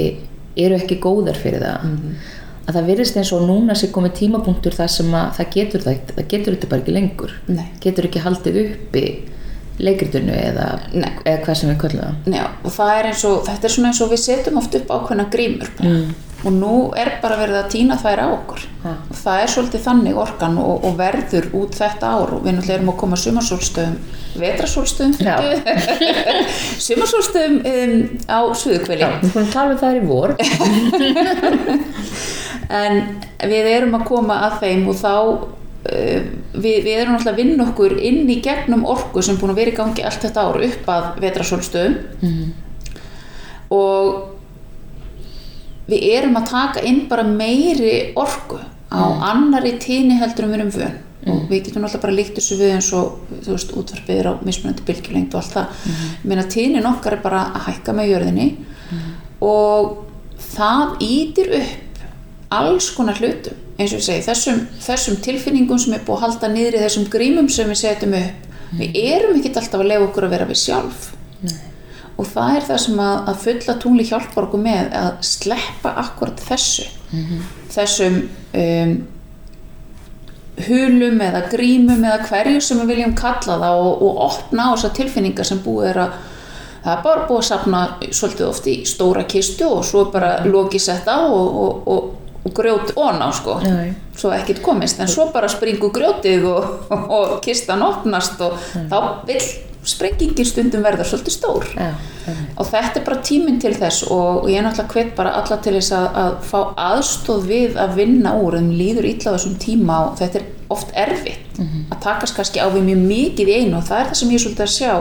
eru 0.60 0.78
ekki 0.78 1.00
góðar 1.04 1.40
fyrir 1.40 1.64
það. 1.64 1.90
Að 2.62 2.78
það 2.78 2.90
virðist 2.92 3.18
eins 3.18 3.32
og 3.36 3.44
núna 3.50 3.76
sé 3.76 3.90
komið 3.92 4.14
tímapunktur 4.20 4.76
þar 4.78 4.92
sem 4.94 5.14
að 5.18 5.32
það 5.40 5.48
getur 5.56 5.84
það, 5.86 6.02
það 6.16 6.28
getur 6.34 6.56
þetta 6.56 6.72
bara 6.72 6.84
ekki 6.84 6.96
lengur. 6.96 7.32
Nei. 7.50 7.68
getur 7.84 8.08
ekki 8.08 8.22
haldið 8.24 8.60
uppi 8.66 9.06
leikritinu 9.82 10.34
eða, 10.36 10.68
eða 10.94 11.38
hvað 11.46 11.58
sem 11.58 11.72
við 11.72 11.80
köllum 11.82 12.04
það. 12.04 12.18
Og 12.62 12.76
það 12.76 12.92
er 13.00 13.08
eins 13.12 13.24
og, 13.26 13.40
þetta 13.48 13.68
er 13.68 13.74
svona 13.76 13.90
eins 13.92 14.02
og 14.06 14.12
við 14.12 14.22
setjum 14.28 14.60
oft 14.62 14.78
upp 14.78 14.94
ákveðna 14.94 15.26
grímur 15.34 15.72
bara. 15.80 15.96
Og 16.42 16.54
nú 16.56 16.76
er 16.98 17.14
bara 17.22 17.38
verið 17.38 17.58
að 17.60 17.70
týna 17.76 17.98
þær 18.02 18.22
á 18.26 18.28
okkur. 18.32 18.64
Ja. 18.82 18.96
og 18.98 19.14
það 19.14 19.40
er 19.44 19.52
svolítið 19.54 19.82
þannig 19.86 20.16
orkan 20.18 20.56
og, 20.58 20.86
og 20.88 20.96
verður 20.98 21.46
út 21.60 21.76
þetta 21.78 22.14
ár. 22.18 22.32
Og 22.34 22.42
við 22.42 22.56
náttúrulega 22.56 22.78
erum 22.80 22.92
að 22.94 23.00
koma 23.04 23.20
sumarsólstöðum 23.22 23.98
vetrasólstöðum 24.42 25.14
sumarsólstöðum 26.88 27.58
um, 27.72 27.96
á 28.26 28.40
suðukveli 28.58 29.04
Já, 29.04 29.10
við 29.22 29.34
fórum 29.36 29.48
að 29.48 29.56
tala 29.58 29.76
um 29.76 29.82
það 29.84 30.00
í 30.00 30.04
vor. 30.10 30.30
En 32.72 33.02
við 33.52 33.66
erum 33.68 33.98
að 33.98 34.06
koma 34.08 34.36
að 34.46 34.54
þeim 34.62 34.86
og 34.88 34.96
þá 34.96 35.16
uh, 35.20 36.20
við, 36.56 36.78
við 36.86 36.94
erum 36.96 37.18
alltaf 37.18 37.34
að 37.34 37.42
vinna 37.42 37.66
okkur 37.68 37.98
inn 38.00 38.30
í 38.32 38.38
gegnum 38.44 38.86
orku 38.88 39.24
sem 39.26 39.36
búin 39.42 39.52
að 39.52 39.60
vera 39.60 39.74
í 39.74 39.80
gangi 39.82 40.06
allt 40.08 40.24
þetta 40.24 40.46
ár 40.48 40.62
upp 40.70 40.92
að 40.96 41.10
vetrasólstöðum 41.26 41.96
og 43.76 44.31
við 45.92 46.08
erum 46.16 46.38
að 46.40 46.50
taka 46.52 46.84
inn 46.88 47.06
bara 47.12 47.24
meiri 47.28 47.96
orku 48.20 48.60
á 48.92 49.02
annari 49.32 49.78
tíni 49.80 50.18
heldur 50.20 50.48
en 50.48 50.54
við 50.54 50.60
erum 50.60 50.76
vön. 50.76 51.00
Og 51.22 51.42
við 51.52 51.68
getum 51.68 51.84
náttúrulega 51.84 52.02
bara 52.02 52.18
líkt 52.18 52.38
þessu 52.40 52.58
við 52.58 52.72
eins 52.76 52.90
og 52.98 53.20
þú 53.46 53.54
veist, 53.54 53.74
útvarpið 53.78 54.20
er 54.20 54.30
á 54.32 54.34
mismunandi 54.42 54.86
bylgjulengd 54.88 55.36
og 55.36 55.42
allt 55.44 55.54
það. 55.54 55.84
Ég 55.92 56.30
meina 56.32 56.46
tíðnin 56.50 56.90
okkar 56.90 57.18
er 57.18 57.22
bara 57.22 57.44
að 57.52 57.68
hækka 57.68 57.94
með 57.94 58.10
jörðinni 58.16 58.48
og 59.46 59.92
það 60.56 60.96
ítir 61.06 61.52
upp 61.60 62.06
alls 62.58 62.90
konar 62.96 63.22
hlutum. 63.22 63.60
Eins 63.78 63.94
og 63.94 64.02
ég 64.02 64.06
segi, 64.06 64.26
þessum, 64.26 64.66
þessum 64.82 65.22
tilfinningum 65.26 65.80
sem 65.82 65.94
er 65.96 66.04
búið 66.06 66.18
að 66.18 66.26
halda 66.26 66.50
niður 66.52 66.78
í 66.78 66.82
þessum 66.84 67.06
grímum 67.14 67.48
sem 67.50 67.70
við 67.70 67.80
setjum 67.86 68.18
upp 68.18 68.50
við 68.80 68.98
erum 69.02 69.38
ekkert 69.40 69.62
alltaf 69.62 69.82
að 69.82 69.90
lefa 69.92 70.08
okkur 70.08 70.28
að 70.28 70.34
vera 70.36 70.48
við 70.50 70.60
sjálf. 70.62 71.10
Og 72.18 72.28
það 72.28 72.58
er 72.58 72.68
það 72.68 72.82
sem 72.86 73.00
að, 73.02 73.16
að 73.32 73.40
fulla 73.46 73.78
tungli 73.82 74.06
hjálpar 74.10 74.48
okkur 74.48 74.62
með 74.62 74.92
að 75.00 75.12
sleppa 75.26 75.96
akkurat 76.04 76.44
þessu. 76.50 76.86
Þessum 77.72 78.20
um, 78.62 78.94
hulum 80.68 81.22
eða 81.24 81.46
grímum 81.52 82.04
eða 82.06 82.28
hverju 82.28 82.62
sem 82.62 82.82
við 82.84 82.94
viljum 82.94 83.16
kalla 83.18 83.58
það 83.64 83.82
og, 83.82 84.04
og 84.06 84.22
opna 84.28 84.70
á 84.70 84.72
þessar 84.76 84.96
tilfinningar 85.00 85.48
sem 85.48 85.62
búið 85.64 85.90
er 85.94 86.02
að 86.06 86.20
það 86.84 86.94
er 86.94 87.04
bara 87.06 87.28
búið 87.30 87.42
að 87.42 87.48
sapna 87.48 87.82
svolítið 88.10 88.48
oft 88.48 88.68
í 88.68 88.76
stóra 88.90 89.26
kistu 89.30 89.70
og 89.70 89.86
svo 89.86 90.06
bara 90.14 90.34
lokið 90.46 90.84
sett 90.84 91.10
á 91.10 91.20
og, 91.22 91.58
og, 91.64 91.88
og, 91.88 92.38
og 92.42 92.56
grjót 92.58 92.94
ón 92.98 93.22
á 93.22 93.30
sko. 93.34 93.58
Já. 93.62 93.94
svo 94.18 94.32
ekkert 94.36 94.62
komist. 94.66 95.00
En 95.00 95.10
svo 95.10 95.28
bara 95.34 95.50
springur 95.50 95.94
grjótið 95.94 96.48
og, 96.50 96.94
og 97.18 97.36
kistan 97.46 97.82
opnast 97.86 98.42
og 98.42 98.58
þá 98.74 98.98
vil 99.30 99.42
sprengingin 99.88 100.46
stundum 100.46 100.84
verða 100.86 101.06
svolítið 101.08 101.34
stór. 101.34 101.66
Já, 101.74 101.90
og 102.56 102.68
þetta 102.70 103.00
er 103.00 103.06
bara 103.06 103.24
tíminn 103.26 103.60
til 103.62 103.74
þess 103.74 104.04
og 104.14 104.50
ég 104.52 104.60
er 104.60 104.66
náttúrulega 104.68 104.94
hvet 104.94 105.16
bara 105.18 105.34
alla 105.40 105.58
til 105.58 105.74
þess 105.78 105.94
að, 105.98 106.08
að 106.22 106.36
fá 106.52 106.60
aðstóð 106.92 107.48
við 107.50 107.80
að 107.82 107.96
vinna 107.98 108.36
úr 108.38 108.60
en 108.60 108.70
líður 108.78 109.10
á 109.10 109.34
þessum 109.34 109.56
tíma 109.62 109.98
og 110.08 110.20
þetta 110.22 110.40
er 110.40 110.46
oft 110.72 110.94
erfitt 110.94 111.60
að 111.92 111.98
takast 112.04 112.38
kannski 112.38 112.62
á 112.62 112.70
við 112.70 112.86
mjög 112.92 113.02
mikið 113.10 113.50
í 113.50 113.58
einu 113.62 113.78
og 113.78 113.88
það 113.90 114.00
er 114.00 114.12
það 114.12 114.20
sem 114.22 114.32
ég 114.32 114.44
svolítið 114.46 114.68
að 114.68 114.76
sjá 114.76 114.94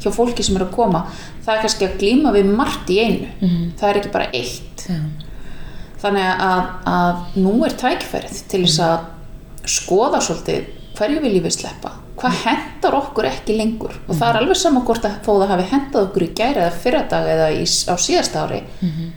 hjá 0.00 0.10
fólki 0.16 0.42
sem 0.46 0.56
er 0.56 0.64
að 0.64 0.74
koma. 0.78 1.02
Það 1.44 1.54
er 1.56 1.60
kannski 1.66 1.88
að 1.88 1.98
glíma 2.00 2.30
við 2.32 2.52
margt 2.56 2.88
í 2.90 3.00
einu. 3.02 3.26
Það 3.76 3.88
er 3.90 3.98
ekki 4.00 4.12
bara 4.14 4.30
eitt. 4.32 4.86
Já. 4.88 5.00
þannig 6.00 6.28
að, 6.40 6.60
að 6.88 7.18
nú 7.36 7.64
er 7.66 7.74
tækferð 7.76 8.38
til 8.48 8.62
þess 8.64 8.80
að 8.80 9.00
skoða 9.68 10.20
svolítið 10.24 10.70
hverju 10.96 11.20
viljum 11.20 11.44
við 11.44 11.58
sleppa 11.58 11.92
hvað 12.20 12.36
hendar 12.44 12.94
okkur 12.98 13.26
ekki 13.30 13.56
lengur? 13.56 13.94
Og 14.06 14.14
það 14.16 14.28
er 14.28 14.38
alveg 14.40 14.58
saman 14.60 14.84
hvort 14.84 15.06
að 15.08 15.16
þó 15.24 15.30
það 15.32 15.52
hafi 15.54 15.66
hendað 15.70 16.06
okkur 16.08 16.24
í 16.26 16.28
gæri 16.36 16.60
eða 16.60 16.76
fyrradag 16.82 17.28
eða 17.34 17.48
í, 17.56 17.64
á 17.64 17.94
síðast 17.96 18.36
ári 18.36 18.60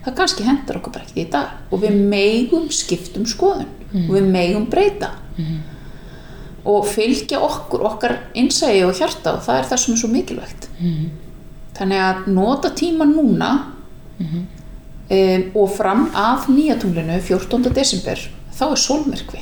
það 0.05 0.15
kannski 0.19 0.47
hendar 0.47 0.79
okkur 0.79 0.93
bara 0.95 1.05
ekki 1.07 1.21
í 1.25 1.29
dag. 1.33 1.47
Og 1.71 1.81
við 1.83 1.99
megum 2.13 2.69
skiptum 2.71 3.25
skoðun. 3.27 3.67
Og 4.07 4.15
við 4.15 4.29
megum 4.31 4.65
breyta. 4.71 5.09
Og 6.63 6.87
fylgja 6.87 7.41
okkur 7.43 7.83
okkar 7.89 8.15
innsægi 8.39 8.85
og 8.87 8.95
hjarta 8.95 9.35
og 9.35 9.43
það 9.43 9.57
er 9.59 9.65
það 9.69 9.81
sem 9.83 9.93
er 9.93 9.99
svo 9.99 10.09
mikilvægt. 10.13 10.69
Þannig 11.77 11.99
að 12.07 12.27
nota 12.31 12.69
tíma 12.71 13.05
núna 13.09 13.51
um, 15.09 15.43
og 15.59 15.69
fram 15.75 16.07
af 16.15 16.47
nýjatunglinu 16.47 17.19
14. 17.19 17.67
desember 17.75 18.19
þá 18.55 18.65
er 18.71 18.79
sólmyrkvi. 18.87 19.41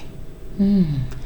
Og 0.58 1.21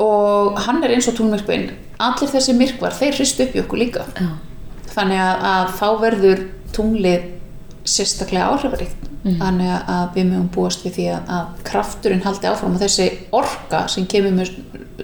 hann 0.00 0.82
er 0.84 0.94
eins 0.94 1.08
og 1.10 1.18
tunglmyrkvin 1.18 1.68
allir 2.00 2.32
þessi 2.32 2.54
myrkvar, 2.56 2.94
þeir 2.96 3.18
hristu 3.18 3.44
upp 3.44 3.56
í 3.56 3.62
okkur 3.64 3.82
líka 3.82 4.06
Já. 4.16 4.30
þannig 4.94 5.22
að, 5.26 5.44
að 5.50 5.76
þá 5.80 5.86
verður 6.06 6.42
tunglið 6.76 7.28
sérstaklega 7.90 8.50
áhrifaríkt 8.54 9.06
þannig 9.20 9.70
að 9.76 10.14
við 10.14 10.28
mögum 10.30 10.48
búast 10.54 10.84
við 10.86 10.94
því 10.96 11.06
að, 11.12 11.32
að 11.36 11.62
krafturinn 11.68 12.22
haldi 12.24 12.48
áfram 12.48 12.76
og 12.76 12.80
þessi 12.80 13.08
orka 13.36 13.82
sem 13.92 14.06
kemur 14.08 14.32
með 14.32 14.54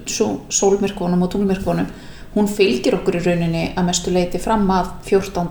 sólmyrkvunum 0.09 1.25
og 1.27 1.33
tunglmyrkvunum 1.35 1.91
hún 2.37 2.49
fylgir 2.49 2.97
okkur 2.99 3.19
í 3.19 3.25
rauninni 3.25 3.65
að 3.77 3.89
mestu 3.91 4.13
leiti 4.13 4.41
fram 4.41 4.65
að 4.73 4.89
14. 5.09 5.47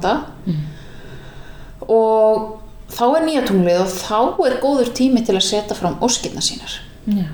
og 1.85 2.59
þá 2.95 3.05
er 3.19 3.25
nýja 3.25 3.45
tunglið 3.45 3.81
og 3.83 3.93
þá 3.93 4.45
er 4.47 4.59
góður 4.61 4.93
tími 4.97 5.23
til 5.25 5.35
að 5.37 5.45
setja 5.45 5.77
fram 5.77 5.97
óskilna 6.01 6.41
sínar 6.41 6.79
Já. 7.05 7.25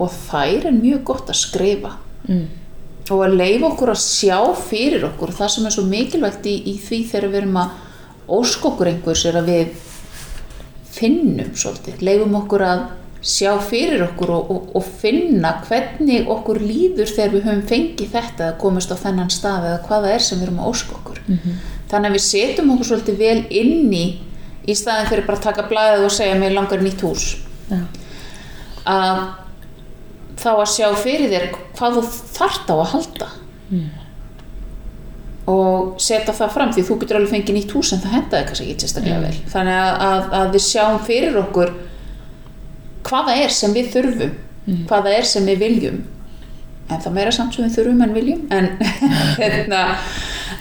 Og 0.00 0.16
þær 0.30 0.70
er 0.70 0.76
mjög 0.76 1.04
gott 1.12 1.30
að 1.32 1.40
skrifa. 1.44 1.96
Mm. 2.28 2.48
og 3.10 3.22
að 3.24 3.32
leifa 3.40 3.66
okkur 3.72 3.90
að 3.90 4.02
sjá 4.04 4.36
fyrir 4.54 5.04
okkur 5.08 5.32
það 5.34 5.48
sem 5.50 5.64
er 5.66 5.72
svo 5.74 5.82
mikilvægt 5.88 6.44
í, 6.46 6.52
í 6.70 6.74
því 6.78 6.98
þegar 7.10 7.32
við 7.32 7.38
erum 7.40 7.56
að 7.58 7.72
ósk 8.36 8.66
okkur 8.70 8.90
einhvers 8.90 9.24
er 9.26 9.38
að 9.40 9.48
við 9.50 9.72
finnum 10.94 11.50
svolítið, 11.58 12.04
leifum 12.06 12.36
okkur 12.38 12.64
að 12.68 12.84
sjá 13.20 13.50
fyrir 13.66 14.04
okkur 14.04 14.30
og, 14.36 14.52
og, 14.54 14.70
og 14.78 14.86
finna 15.00 15.56
hvernig 15.66 16.30
okkur 16.30 16.62
líður 16.62 17.10
þegar 17.10 17.34
við 17.34 17.48
höfum 17.48 17.66
fengið 17.72 18.14
þetta 18.14 18.46
að 18.46 18.58
komast 18.62 18.94
á 18.94 18.96
þennan 19.02 19.32
stað 19.32 19.66
eða 19.72 19.82
hvað 19.88 20.06
það 20.06 20.14
er 20.14 20.26
sem 20.28 20.40
við 20.40 20.46
erum 20.46 20.62
að 20.62 20.70
óska 20.70 20.96
okkur. 21.00 21.20
Þannig 21.90 22.10
að 22.10 22.16
við 22.16 22.26
setjum 22.28 22.72
okkur 22.76 22.90
svolítið 22.92 23.20
vel 23.20 23.40
inn 23.50 23.92
í 23.92 24.06
í 24.68 24.76
staðin 24.76 25.10
fyrir 25.10 25.26
bara 25.26 25.40
að 25.40 25.46
taka 25.48 25.66
blæðið 25.70 26.06
og 26.06 26.14
segja 26.14 26.38
mér 26.38 26.56
langar 26.56 26.82
nýtt 26.84 27.04
hús. 27.04 27.30
Já. 27.70 27.84
að 28.90 29.18
þá 30.40 30.50
að 30.52 30.68
sjá 30.74 30.86
fyrir 31.00 31.32
þér 31.32 31.48
hvað 31.78 31.98
þú 31.98 32.04
þart 32.36 32.72
á 32.72 32.74
að 32.76 32.90
halda. 32.94 33.30
Og 35.50 35.96
setja 36.02 36.34
það 36.36 36.52
fram 36.54 36.72
því 36.74 36.84
þú 36.86 36.96
getur 37.00 37.18
alveg 37.18 37.32
fengið 37.34 37.56
nýtt 37.56 37.72
hús 37.74 37.92
en 37.94 38.02
það 38.02 38.16
hendaði 38.18 38.48
kannski 38.48 38.66
ekki 38.68 38.84
sérstaklega 38.84 39.22
vel. 39.24 39.38
Þannig 39.50 39.78
að, 39.80 40.04
að, 40.06 40.28
að 40.40 40.52
við 40.54 40.64
sjáum 40.66 41.00
fyrir 41.08 41.40
okkur 41.40 41.72
hvað 43.08 43.30
það 43.30 43.42
er 43.44 43.54
sem 43.56 43.74
við 43.74 43.92
þurfum 43.94 44.38
hvað 44.86 45.06
það 45.08 45.16
er 45.18 45.28
sem 45.30 45.48
við 45.48 45.62
viljum. 45.64 46.00
En 46.90 47.02
það 47.02 47.16
meira 47.16 47.32
samt 47.34 47.54
sem 47.54 47.66
við 47.66 47.76
þurfum 47.78 48.04
en 48.04 48.14
viljum 48.14 48.46
en, 48.54 48.70
hérna, 49.40 49.82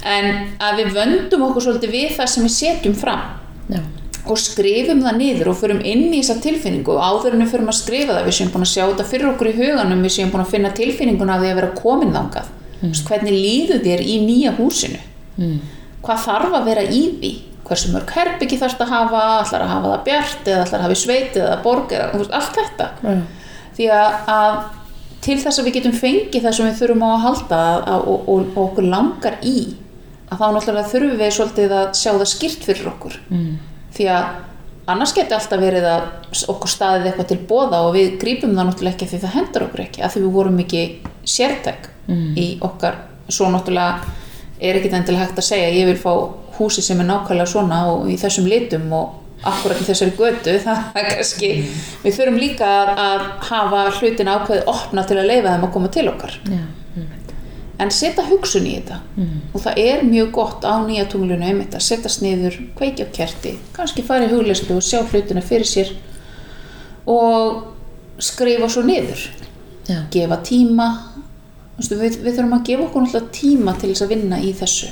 en 0.06 0.30
að 0.62 0.82
við 0.82 0.92
vöndum 0.98 1.46
okkur 1.50 1.66
svolítið 1.66 1.96
við 1.96 2.12
það 2.18 2.32
sem 2.34 2.48
við 2.48 2.56
setjum 2.56 2.98
fram. 2.98 3.24
Já. 3.70 3.82
Og 4.28 4.38
skrifum 4.42 5.02
það 5.06 5.18
niður 5.22 5.50
og 5.54 5.58
förum 5.62 5.80
inn 5.86 6.08
í 6.14 6.20
þessa 6.22 6.42
tilfinningu 6.44 6.92
og 6.96 7.02
áður 7.02 7.36
en 7.38 7.44
við 7.46 7.52
förum 7.54 7.70
að 7.72 7.78
skrifa 7.80 8.16
það 8.18 8.26
við 8.28 8.36
séum 8.40 8.50
búin 8.54 8.66
að 8.66 8.72
sjá 8.74 8.84
þetta 8.90 9.06
fyrir 9.12 9.30
okkur 9.32 9.50
í 9.52 9.58
huganum 9.60 10.02
við 10.06 10.16
séum 10.18 10.32
búin 10.34 10.44
að 10.44 10.52
finna 10.56 10.72
tilfinninguna 10.76 11.36
af 11.38 11.44
því 11.44 11.52
að 11.54 11.60
vera 11.62 11.70
komin 11.80 12.12
þangað 12.16 12.50
mm. 12.82 12.94
hvernig 13.08 13.38
líður 13.38 13.84
þér 13.86 14.04
í 14.06 14.18
nýja 14.26 14.56
húsinu 14.60 15.00
Mm. 15.40 15.60
hvað 16.04 16.18
þarf 16.26 16.56
að 16.58 16.66
vera 16.68 16.82
í 16.84 17.02
því 17.22 17.30
hversu 17.70 17.92
mörg 17.94 18.10
herbyggi 18.12 18.58
þarfst 18.60 18.82
að 18.84 18.90
hafa 18.92 19.20
ætlar 19.44 19.62
að 19.64 19.70
hafa 19.72 19.92
það 19.94 20.02
bjart 20.10 20.48
eða 20.52 20.64
ætlar 20.66 20.80
að 20.80 20.84
hafa 20.84 20.96
í 20.98 21.00
sveit 21.00 21.38
eða 21.40 21.54
borg 21.64 21.94
eða 21.96 22.08
þú 22.12 22.20
veist, 22.20 22.34
allt 22.36 22.58
þetta 22.58 22.88
Já. 23.06 23.14
því 23.78 23.88
að, 23.96 24.18
að 24.34 24.58
til 25.24 25.38
þess 25.46 25.62
að 25.62 25.70
við 25.70 25.78
getum 25.78 25.96
fengið 26.02 26.44
það 26.44 26.58
sem 26.58 26.68
við 26.68 26.82
þurfum 26.82 27.06
á 27.08 27.10
að 27.14 27.24
halda 27.28 27.60
að, 27.70 28.04
og, 28.12 28.28
og, 28.34 28.50
og 28.52 28.60
okkur 28.66 28.90
langar 28.92 29.38
í 29.48 29.56
að 30.28 30.42
þá 30.42 30.46
náttúrulega 30.58 30.92
þurfum 30.92 31.18
við 31.24 31.32
svolítið 31.38 31.76
að 31.80 31.88
sjá 32.02 32.12
það 32.20 32.30
skýrt 32.34 32.68
fyrir 32.68 32.92
okkur 32.92 33.16
Mm. 33.30 33.50
Því 34.00 34.10
að 34.16 34.32
annars 34.90 35.14
geti 35.14 35.36
alltaf 35.38 35.62
verið 35.62 35.86
að 35.86 36.08
okkur 36.54 36.72
staðið 36.74 37.12
eitthvað 37.12 37.30
til 37.30 37.40
bóða 37.50 37.84
og 37.86 37.94
við 37.98 38.18
grípum 38.22 38.56
það 38.56 38.72
náttúrulega 38.72 38.96
ekki 38.96 39.10
því 39.12 39.22
það 39.24 39.36
hendur 39.38 39.66
okkur 39.68 39.86
ekki 39.86 40.04
að 40.06 40.16
því 40.16 40.24
við 40.26 40.36
vorum 40.40 40.60
ekki 40.64 40.84
sértæk 41.36 41.90
í 42.40 42.48
okkar. 42.66 43.00
Svo 43.30 43.52
náttúrulega 43.54 44.16
er 44.60 44.80
ekkit 44.80 44.96
endilega 44.98 45.28
hægt 45.28 45.40
að 45.40 45.50
segja 45.52 45.72
ég 45.76 45.90
vil 45.92 46.00
fá 46.00 46.14
húsi 46.58 46.84
sem 46.84 47.00
er 47.00 47.08
nákvæmlega 47.08 47.48
svona 47.48 47.84
og 47.94 48.10
í 48.12 48.18
þessum 48.20 48.50
litum 48.50 48.90
og 48.98 49.46
akkurat 49.48 49.80
í 49.80 49.88
þessari 49.88 50.16
götu 50.18 50.56
það 50.66 51.00
er 51.00 51.08
kannski 51.14 51.52
við 52.04 52.18
þurfum 52.18 52.42
líka 52.42 52.72
að, 52.92 53.24
hafa 53.52 53.86
hlutin 54.00 54.32
ákveðið 54.34 54.74
opna 54.74 55.06
til 55.08 55.20
að 55.20 55.30
leifa 55.32 55.54
þeim 55.54 55.68
að 55.70 55.74
koma 55.78 55.94
til 55.96 56.08
okkar. 56.12 56.36
Já. 56.50 56.64
En 57.80 57.92
setja 57.96 58.26
hugsun 58.28 58.68
í 58.68 58.76
þetta. 58.78 59.00
Og 59.54 59.64
það 59.64 59.82
er 59.86 60.06
mjög 60.08 60.32
gott 60.36 60.66
á 60.68 60.76
nýja 60.84 61.08
tunglunu 61.12 61.46
einmitt 61.46 61.76
að 61.76 61.86
setja 61.88 62.12
sniður, 62.12 62.58
kveikja 62.78 63.10
kerti 63.16 63.58
kannski 63.76 64.04
fara 64.04 64.28
í 64.28 64.32
hugleyslu 64.34 64.78
og 64.78 64.84
sjá 64.84 65.02
hlutina 65.04 65.42
fyrir 65.42 65.68
sér 65.68 65.94
og 67.08 67.64
skrifa 68.20 68.70
svo 68.70 68.84
niður. 68.84 69.30
Já. 69.90 70.04
gefa 70.12 70.38
tíma. 70.46 70.88
Við, 71.80 72.20
við 72.22 72.36
þurfum 72.36 72.58
að 72.60 72.66
gefa 72.68 72.84
okkur 72.86 73.06
náttúrulega 73.06 73.32
tíma 73.34 73.74
til 73.80 73.94
þess 73.94 74.04
að 74.06 74.12
vinna 74.14 74.42
í 74.44 74.52
þessu. 74.54 74.90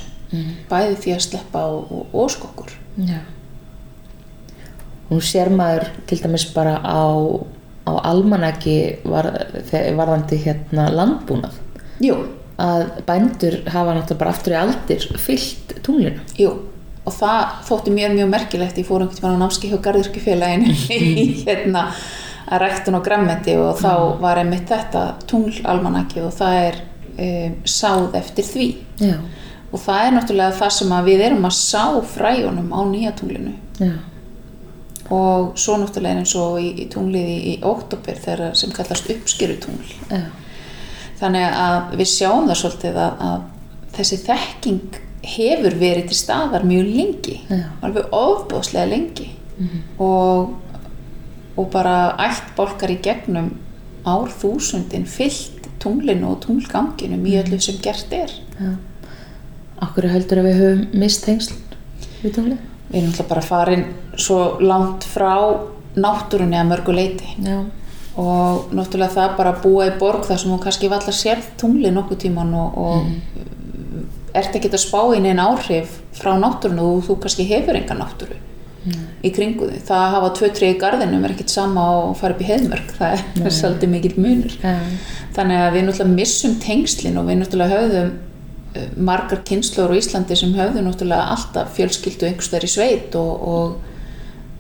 Bæði 0.67 0.95
því 1.03 1.13
að 1.15 1.25
sleppa 1.25 1.65
og, 1.71 1.91
og 1.91 2.15
ósk 2.23 2.47
okkur. 2.47 2.71
Já. 3.07 3.19
Nú 5.07 5.19
sér 5.23 5.51
maður 5.53 5.87
til 6.07 6.17
dæmis 6.23 6.47
bara 6.55 6.79
á, 6.83 7.07
á 7.87 7.91
almanaki 8.09 8.97
var, 9.07 9.29
varðandi 9.71 10.39
hérna 10.43 10.89
landbúnað. 10.91 11.61
Jú, 12.03 12.17
að 12.57 12.87
bændur 13.05 13.59
hafa 13.69 13.93
náttúrulega 13.93 14.21
bara 14.23 14.33
aftur 14.33 14.55
í 14.55 14.59
aldir 14.61 15.07
fyllt 15.21 15.77
tunglinu. 15.85 16.23
jú 16.39 16.55
og 17.07 17.15
það 17.15 17.51
þótti 17.69 17.93
mér 17.95 18.15
mjög 18.15 18.31
merkilegt 18.31 18.79
ég 18.81 18.87
fór 18.87 19.05
einhvern 19.05 19.21
veginn 19.21 19.39
á 19.39 19.43
námski 19.43 19.69
hjá 19.71 19.77
Garðurkjufélaginu 19.85 20.73
í 20.97 21.27
hérna 21.45 21.87
að 22.47 22.63
ræktun 22.63 22.97
og 22.99 23.05
grammeti 23.05 23.55
og 23.59 23.79
þá 23.79 23.93
var 24.23 24.41
einmitt 24.41 24.69
þetta 24.71 25.03
tunglalmanakið 25.27 26.27
og 26.27 26.35
það 26.35 26.59
er 26.65 26.79
um, 26.81 27.55
sáð 27.67 28.17
eftir 28.19 28.47
því 28.47 28.67
Já. 29.03 29.15
og 29.71 29.83
það 29.83 30.03
er 30.03 30.15
náttúrulega 30.17 30.59
það 30.61 30.75
sem 30.77 30.93
við 31.07 31.25
erum 31.29 31.47
að 31.49 31.57
sá 31.59 31.83
fræjunum 32.15 32.69
á 32.71 32.79
nýja 32.87 33.13
tunglinu 33.19 33.55
Já. 33.79 33.93
og 35.11 35.53
svo 35.59 35.77
náttúrulega 35.81 36.23
eins 36.23 36.35
og 36.39 36.59
í, 36.63 36.73
í 36.83 36.89
tunglið 36.91 37.31
í, 37.31 37.39
í 37.53 37.55
óttobir 37.67 38.19
þegar 38.23 38.55
sem 38.59 38.75
kallast 38.75 39.11
uppskerutungl 39.15 39.95
Já. 40.11 40.25
Þannig 41.19 41.57
að 41.57 41.97
við 41.99 42.09
sjáum 42.11 42.47
það 42.49 42.59
svolítið 42.61 42.99
að, 43.03 43.21
að 43.27 43.91
þessi 43.97 44.19
þekking 44.27 45.01
hefur 45.27 45.75
verið 45.79 46.09
til 46.11 46.17
staðar 46.19 46.65
mjög 46.67 46.89
lengi 46.93 47.37
Já. 47.49 47.63
alveg 47.83 48.13
ofbóðslega 48.15 48.91
lengi 48.91 49.27
og, 50.03 50.53
og 51.57 51.69
bara 51.73 51.95
ætt 52.27 52.53
bólkar 52.57 52.93
í 52.93 52.99
gegnum 53.03 53.49
árþúsundin 54.07 55.07
fyllt 55.09 55.67
tunglinu 55.81 56.31
og 56.31 56.41
tunglganginum 56.45 57.25
í 57.27 57.35
öllu 57.41 57.59
sem 57.61 57.79
gert 57.83 58.13
er 58.15 58.31
Já. 58.57 58.75
Akkur 59.83 60.07
heldur 60.09 60.41
að 60.41 60.49
við 60.49 60.61
höfum 60.61 61.01
mist 61.01 61.25
tengsl 61.25 61.57
við 62.23 62.37
tunglið? 62.37 62.61
við 62.87 63.01
erum 63.01 63.09
alltaf 63.11 63.27
bara 63.29 63.43
farin 63.45 63.83
svo 64.17 64.39
langt 64.63 65.05
frá 65.05 65.33
náttúrunni 65.97 66.57
að 66.57 66.71
mörgu 66.71 66.95
leiti 66.95 67.33
Já. 67.43 67.59
Og 68.17 68.73
náttúrulega 68.73 69.13
það 69.13 69.37
bara 69.37 69.53
að 69.53 69.61
búa 69.65 69.87
í 69.89 69.93
borg 69.99 70.25
þar 70.25 70.41
sem 70.41 70.53
hún 70.53 70.63
kannski 70.63 70.89
vallar 70.91 71.15
sérð 71.15 71.51
tungli 71.61 71.93
nokkuð 71.93 72.23
tíman 72.25 72.55
og, 72.57 72.77
og 72.81 74.35
ert 74.37 74.57
ekki 74.57 74.71
að 74.73 74.83
spá 74.83 74.99
í 75.15 75.21
neina 75.23 75.47
áhrif 75.51 75.99
frá 76.17 76.33
náttúrunni 76.37 76.83
og 76.83 77.05
þú 77.07 77.19
kannski 77.23 77.47
hefur 77.49 77.77
enga 77.79 77.97
náttúru 77.97 78.41
í 79.25 79.31
kringu 79.33 79.67
þig. 79.71 79.81
Það 79.87 80.03
að 80.03 80.13
hafa 80.15 80.29
tvö 80.37 80.49
tré 80.55 80.69
í 80.73 80.77
garðinum 80.81 81.25
er 81.25 81.33
ekkit 81.33 81.51
sama 81.53 81.85
og 81.97 82.13
fara 82.19 82.35
upp 82.35 82.43
í 82.43 82.47
heiðmörk, 82.47 82.93
það 82.99 83.15
er, 83.17 83.25
er 83.41 83.55
svolítið 83.59 83.93
mikill 83.93 84.15
munur. 84.21 84.55
Já. 84.61 84.75
Þannig 85.37 85.63
að 85.63 85.75
við 85.75 85.85
náttúrulega 85.87 86.17
missum 86.21 86.55
tengslin 86.63 87.19
og 87.19 87.27
við 87.27 87.39
náttúrulega 87.41 87.81
höfðum 87.81 88.13
eh, 88.77 88.87
margar 89.09 89.43
kynnslóður 89.49 89.95
á 89.97 89.99
Íslandi 89.99 90.39
sem 90.39 90.55
höfðu 90.57 90.85
náttúrulega 90.85 91.35
alltaf 91.35 91.73
fjölskyldu 91.77 92.29
einhverstaðar 92.29 92.67
í 92.67 92.71
sveit 92.71 93.19
og, 93.19 93.47
og, 93.53 93.86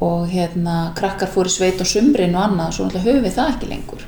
og 0.03 0.27
hérna 0.29 0.93
krakkar 0.97 1.29
fór 1.31 1.49
í 1.49 1.53
sveit 1.53 1.81
á 1.81 1.85
sumrin 1.87 2.35
og 2.37 2.43
annað 2.43 2.75
svo 2.75 2.85
náttúrulega 2.85 3.07
höfum 3.07 3.25
við 3.25 3.37
það 3.37 3.53
ekki 3.53 3.69
lengur. 3.71 4.03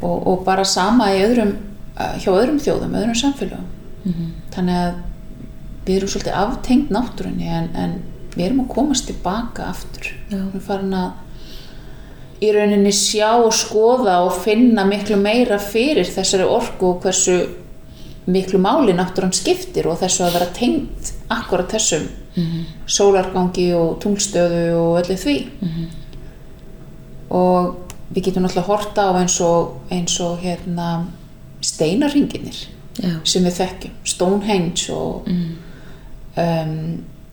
Og, 0.00 0.26
og 0.30 0.44
bara 0.46 0.64
sama 0.64 1.10
í 1.12 1.22
öðrum, 1.24 1.56
eh, 1.96 2.14
hjá 2.22 2.30
öðrum 2.32 2.60
þjóðum, 2.62 2.94
öðrum 3.00 3.18
samfélögum. 3.18 3.66
Þannig 4.54 4.78
að 4.84 4.92
við 5.86 5.96
erum 5.96 6.12
svolítið 6.12 6.38
aftengt 6.40 6.92
náttúrunni 6.94 7.50
en, 7.50 7.68
en 7.74 7.98
við 8.36 8.46
erum 8.46 8.62
að 8.64 8.70
komast 8.76 9.10
tilbaka 9.10 9.70
aftur. 9.72 10.12
Já. 10.30 10.38
við 10.38 10.54
erum 10.54 10.64
farin 10.68 10.94
að 11.00 11.10
í 12.40 12.52
rauninni 12.54 12.92
sjá 12.96 13.34
og 13.36 13.52
skoða 13.52 14.20
og 14.24 14.38
finna 14.40 14.86
miklu 14.88 15.18
meira 15.20 15.58
fyrir 15.60 16.08
þessari 16.08 16.46
orku 16.48 16.94
og 16.94 17.02
hversu 17.04 17.36
miklu 18.32 18.60
máli 18.62 18.94
náttúran 18.96 19.34
skiptir 19.36 19.88
og 19.90 20.00
þessu 20.00 20.24
að 20.26 20.36
vera 20.38 20.50
tengt 20.56 21.12
akkurat 21.30 21.70
þessum 21.74 22.08
sólargangi 22.86 23.70
og 23.74 23.98
tungelstöðu 24.02 24.64
og 24.78 24.98
öllu 25.02 25.16
því 25.18 25.36
og 27.30 27.90
við 28.10 28.26
getum 28.26 28.46
náttúrulega 28.46 28.66
horta 28.66 29.08
á 29.10 29.12
eins 29.20 29.38
og, 29.44 29.80
eins 29.90 30.16
og 30.22 30.38
hérna 30.42 31.06
steinarringinir 31.62 32.66
Já. 33.00 33.20
sem 33.24 33.44
við 33.46 33.58
þekkjum, 33.60 33.98
Stonehenge 34.04 34.94
og 34.94 35.28
um, 35.30 36.72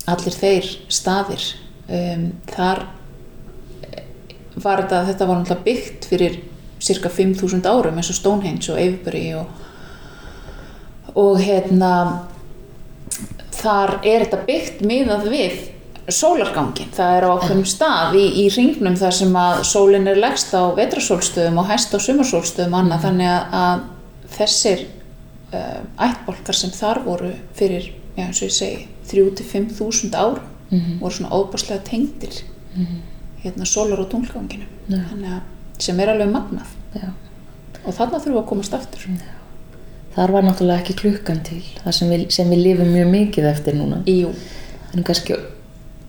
allir 0.08 0.38
þeir 0.38 0.70
staðir 0.94 1.48
um, 1.90 2.28
þar 2.52 2.84
var 4.58 4.84
þetta, 4.84 5.02
þetta 5.10 5.28
var 5.30 5.42
náttúrulega 5.42 5.66
byggt 5.66 6.10
fyrir 6.12 6.38
cirka 6.84 7.10
5.000 7.10 7.66
árum 7.66 7.98
eins 7.98 8.12
og 8.14 8.20
Stonehenge 8.20 8.70
og 8.74 8.82
Avebury 8.82 9.26
og, 9.40 9.66
og 11.18 11.40
hérna 11.42 11.94
þar 13.58 13.98
er 14.06 14.26
þetta 14.26 14.44
byggt 14.48 14.84
miðað 14.86 15.28
við 15.34 15.58
sólargangin, 16.08 16.92
það 16.96 17.14
er 17.18 17.26
á 17.28 17.30
okkurum 17.34 17.66
stað 17.68 18.16
í, 18.16 18.26
í 18.44 18.48
ringnum 18.54 18.96
þar 19.00 19.16
sem 19.18 19.34
að 19.36 19.64
sólin 19.68 20.08
er 20.08 20.20
leggst 20.22 20.54
á 20.56 20.64
vetrasólstöðum 20.78 21.60
og 21.60 21.68
hæst 21.68 21.96
á 21.96 22.00
sumarsólstöðum 22.00 22.78
annað. 22.80 23.08
Þannig 23.08 23.32
að, 23.34 23.58
að 23.60 24.30
þessir 24.38 24.84
uh, 25.52 25.82
ættbolkar 26.08 26.60
sem 26.60 26.72
þar 26.76 27.02
voru 27.04 27.34
fyrir, 27.58 27.90
já 28.16 28.24
eins 28.24 28.40
og 28.40 28.48
ég 28.48 28.56
segi 28.56 28.86
3-5 29.12 29.74
þúsund 29.80 30.16
árum 30.16 30.54
voru 31.02 31.14
svona 31.16 31.36
óbáslega 31.36 31.84
tengdir 31.88 32.42
hérna 33.44 33.68
sólar 33.68 34.02
og 34.04 34.10
þannig 34.88 35.32
að 35.32 35.84
sem 35.84 36.00
er 36.00 36.12
alveg 36.12 36.32
magnað. 36.32 36.72
Já. 36.96 37.12
og 37.84 37.94
þarna 37.94 38.20
þurfum 38.20 38.34
við 38.34 38.42
að 38.42 38.50
komast 38.50 38.74
aftur 38.74 39.04
Þar 40.18 40.34
var 40.34 40.46
náttúrulega 40.48 40.82
ekki 40.82 40.98
klukkan 40.98 41.44
til, 41.46 41.62
það 41.84 41.94
sem 41.94 42.12
við, 42.14 42.24
sem 42.34 42.50
við 42.50 42.64
lifum 42.66 42.90
mjög 42.90 43.10
mikið 43.14 43.50
eftir 43.52 43.78
núna. 43.78 44.02
Jú, 44.10 44.32
En 44.96 45.04
kannski 45.06 45.36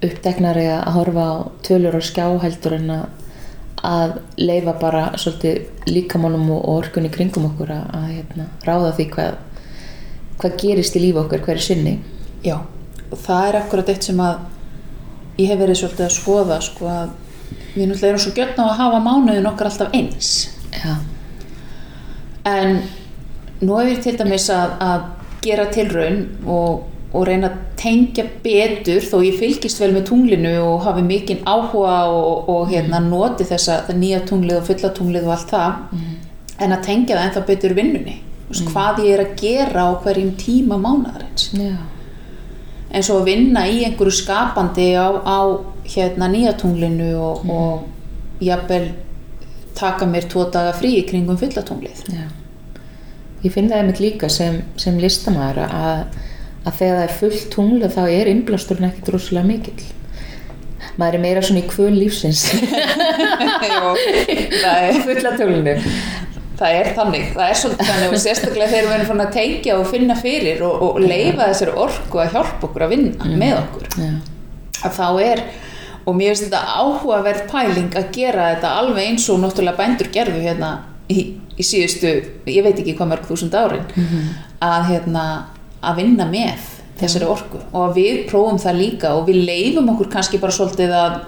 uppteknari 0.05 0.65
að 0.71 0.93
horfa 0.95 1.25
á 1.29 1.37
tölur 1.67 1.99
og 1.99 2.05
skjá 2.07 2.25
heldur 2.41 2.77
en 2.79 2.93
að, 2.95 4.15
leifa 4.39 4.75
bara 4.81 5.03
svolítið 5.19 5.91
líkamálum 5.91 6.49
og 6.55 6.65
orkunni 6.73 7.11
kringum 7.15 7.51
okkur 7.51 7.75
að, 7.75 7.85
að 7.99 8.07
hérna, 8.15 8.47
ráða 8.67 8.95
því 8.97 9.07
hvað, 9.13 9.37
hvað 10.41 10.57
gerist 10.63 10.97
í 10.99 11.03
lífi 11.03 11.21
okkar 11.23 11.45
hverju 11.45 11.67
sinni. 11.67 11.99
já 12.43 12.57
og 13.11 13.19
það 13.23 13.49
er 13.49 13.59
akkurat 13.63 13.91
eitt 13.93 14.07
sem 14.07 14.21
að 14.21 14.41
ég 15.39 15.51
hef 15.53 15.61
verið 15.61 15.81
svolítið 15.81 16.07
að 16.07 16.15
skoða 16.17 16.59
sko 16.65 16.89
að 16.93 17.13
við 17.75 17.87
náttúrulega 17.89 18.11
erum 18.11 18.23
svo 18.25 18.33
gjötn 18.37 18.61
á 18.61 18.65
að 18.67 18.79
hafa 18.83 19.03
mánuðin 19.05 19.51
okkar 19.53 19.71
alltaf 19.71 19.95
eins 19.97 20.33
Já, 20.75 20.97
en 22.45 22.83
nú 23.61 23.81
hef 23.81 23.91
ég 23.93 24.05
til 24.05 24.15
dæmis 24.19 24.49
að, 24.55 24.77
að 24.85 25.03
gera 25.45 25.67
tilraun 25.73 26.23
og, 26.47 26.87
og 27.13 27.27
reyna 27.27 27.51
að 27.51 27.59
tengja 27.79 28.25
betur 28.45 29.05
þó 29.05 29.19
ég 29.25 29.39
fylgist 29.41 29.81
vel 29.81 29.93
með 29.95 30.09
tunglinu 30.11 30.55
og 30.63 30.87
hafi 30.87 31.05
mikinn 31.07 31.45
áhuga 31.47 31.99
og, 32.13 32.49
og 32.51 32.73
hérna, 32.73 33.01
noti 33.05 33.47
þessa 33.49 33.83
það 33.89 34.01
nýja 34.03 34.25
tunglið 34.29 34.61
og 34.61 34.67
fulla 34.69 34.95
tunglið 34.97 35.29
og 35.29 35.37
allt 35.37 35.53
það 35.55 36.01
en 36.59 36.75
að 36.75 36.83
tengja 36.89 37.17
það 37.17 37.29
ennþá 37.29 37.45
betur 37.53 37.77
vinnunni. 37.79 38.17
Mm. 38.49 38.69
hvað 38.73 39.01
ég 39.05 39.13
er 39.13 39.21
að 39.21 39.33
gera 39.37 39.83
á 39.85 39.91
hverjum 40.01 40.31
tíma 40.41 40.79
mánaðarins. 40.81 41.51
Já, 41.53 41.75
eins 42.89 43.11
og 43.13 43.21
að 43.21 43.27
vinna 43.29 43.67
í 43.69 43.83
einhverju 43.85 44.15
skapandi 44.23 44.89
á, 44.97 45.09
á 45.21 45.39
hérna 45.85 46.31
nýja 46.33 46.55
tunglinu 46.57 47.11
og, 47.21 47.45
og 47.53 48.45
jafnvel 48.45 48.89
taka 49.77 50.09
mér 50.09 50.29
tvo 50.33 50.47
daga 50.53 50.73
frí 50.77 50.95
í 50.99 51.05
kringum 51.09 51.39
fullatunglið 51.39 52.07
já. 52.09 52.25
Ég 53.45 53.55
finn 53.55 53.69
það 53.71 53.83
einmitt 53.83 54.03
líka 54.03 54.31
sem, 54.33 54.63
sem 54.81 54.99
listamæður 54.99 55.61
að, 55.69 56.19
að 56.65 56.81
þegar 56.81 56.97
það 56.97 57.05
er 57.05 57.15
fullt 57.21 57.47
tunglu 57.55 57.93
þá 57.95 58.03
er 58.07 58.33
innblásturinn 58.33 58.91
ekkert 58.91 59.13
rosalega 59.15 59.51
mikill. 59.53 59.87
Maður 60.99 61.19
er 61.19 61.23
meira 61.23 61.43
svona 61.47 61.63
í 61.63 61.69
kvöl 61.71 61.93
lífsins. 61.95 62.49
það 64.63 64.87
er 64.89 64.99
Fulla 65.07 65.35
tunglinu. 65.39 65.93
Það 66.59 66.75
er 66.75 66.89
þannig, 66.97 67.29
það 67.37 67.45
er 67.45 67.59
svolítið 67.61 67.91
þannig 67.93 68.15
og 68.17 68.23
sérstaklega 68.25 68.71
þegar 68.73 68.89
við 68.89 68.95
erum 68.97 69.11
fann 69.13 69.23
að 69.23 69.35
tengja 69.37 69.77
og 69.79 69.85
finna 69.93 70.17
fyrir 70.19 70.63
og, 70.67 70.81
og 70.89 70.97
leifa 71.05 71.47
þessari 71.53 71.75
orku 71.85 72.19
að 72.19 72.33
hjálpa 72.35 72.67
okkur 72.67 72.85
að 72.87 72.95
vinna 72.97 73.29
með 73.39 73.53
okkur 73.61 73.85
Já, 74.03 74.09
að 74.89 74.97
þá 74.97 75.07
er, 75.23 75.43
og 76.03 76.17
mér 76.19 76.33
finnst 76.33 76.49
þetta 76.49 76.63
áhugaverð 76.81 77.45
pæling 77.53 77.95
að 78.01 78.09
gera 78.17 78.49
þetta 78.57 78.73
alveg 78.81 79.13
eins 79.13 79.29
og 79.31 79.39
náttúrulega 79.45 79.79
bændur 79.79 80.11
gerðu 80.19 80.43
hérna 80.49 80.73
í, 81.07 81.29
í 81.59 81.67
síðustu, 81.67 82.13
ég 82.47 82.65
veit 82.67 82.79
ekki 82.79 82.95
hvað 82.99 83.11
mörg 83.13 83.29
þúsund 83.29 83.57
árin 83.59 83.87
að 84.63 84.91
hérna 84.93 85.25
að 85.83 86.03
vinna 86.03 86.27
með 86.31 86.69
þessari 86.99 87.27
orku. 87.31 87.61
Og 87.73 87.83
að 87.89 87.99
við 87.99 88.23
prófum 88.31 88.59
það 88.59 88.81
líka 88.83 89.13
og 89.15 89.27
við 89.29 89.43
leifum 89.47 89.91
okkur 89.95 90.11
kannski 90.13 90.41
bara 90.43 90.55
svolítið 90.55 90.95
að 90.99 91.19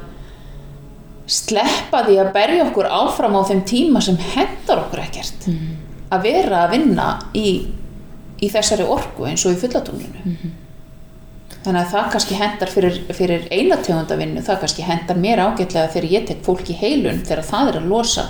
sleppa 1.30 2.04
því 2.06 2.16
að 2.18 2.32
berja 2.34 2.64
okkur 2.66 2.88
áfram 2.90 3.36
á 3.38 3.42
þeim 3.46 3.60
tíma 3.68 4.00
sem 4.02 4.16
hendar 4.32 4.82
okkur 4.86 5.04
ekkert 5.04 5.46
að 6.10 6.24
vera 6.26 6.64
að 6.64 6.72
vinna 6.74 7.06
í, 7.38 7.50
í 8.42 8.48
þessari 8.50 8.82
orku 8.82 9.28
eins 9.30 9.44
og 9.46 9.54
í 9.54 9.60
fullatunglinu 9.60 10.34
þannig 11.62 11.80
að 11.84 11.92
það 11.92 12.10
kannski 12.14 12.38
hendar 12.40 12.72
fyrir, 12.72 12.98
fyrir 13.14 13.46
einategunda 13.52 14.16
það 14.42 14.60
kannski 14.64 14.86
hendar 14.86 15.20
mér 15.20 15.44
ágætlega 15.44 15.92
þegar 15.92 16.12
ég 16.16 16.26
tek 16.26 16.42
fólk 16.46 16.70
í 16.72 16.78
heilun 16.80 17.22
þegar 17.22 17.46
það 17.46 17.70
er 17.70 17.78
að 17.80 17.90
losa 17.92 18.26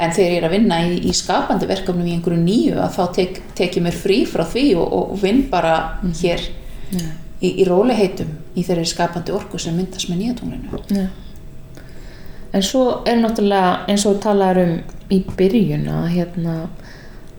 en 0.00 0.14
þegar 0.16 0.30
ég 0.30 0.38
er 0.40 0.48
að 0.48 0.54
vinna 0.56 0.80
í, 0.88 0.98
í 1.10 1.14
skapandi 1.16 1.68
verkefnum 1.70 2.08
í 2.08 2.14
einhverju 2.16 2.42
nýju 2.42 2.76
að 2.80 2.94
þá 2.96 3.02
tek, 3.18 3.40
tek 3.58 3.78
ég 3.78 3.84
mér 3.86 3.96
frí 3.96 4.20
frá 4.28 4.44
því 4.48 4.66
og, 4.80 4.86
og, 4.98 5.16
vinn 5.22 5.42
bara 5.52 5.74
hér 6.22 6.44
í, 7.40 7.50
í 7.50 7.66
róliheitum 7.68 8.30
í 8.56 8.64
þeirri 8.66 8.86
skapandi 8.88 9.34
orku 9.36 9.60
sem 9.60 9.76
myndast 9.76 10.10
með 10.10 10.24
nýjatunglinu 10.24 10.84
já. 10.96 11.08
En 12.50 12.64
svo 12.66 12.84
er 13.06 13.20
náttúrulega 13.20 13.84
eins 13.90 14.04
og 14.10 14.18
talaður 14.24 14.64
um 14.64 14.72
í 15.14 15.20
byrjun 15.38 15.86
að, 15.90 16.06
hérna, 16.16 16.54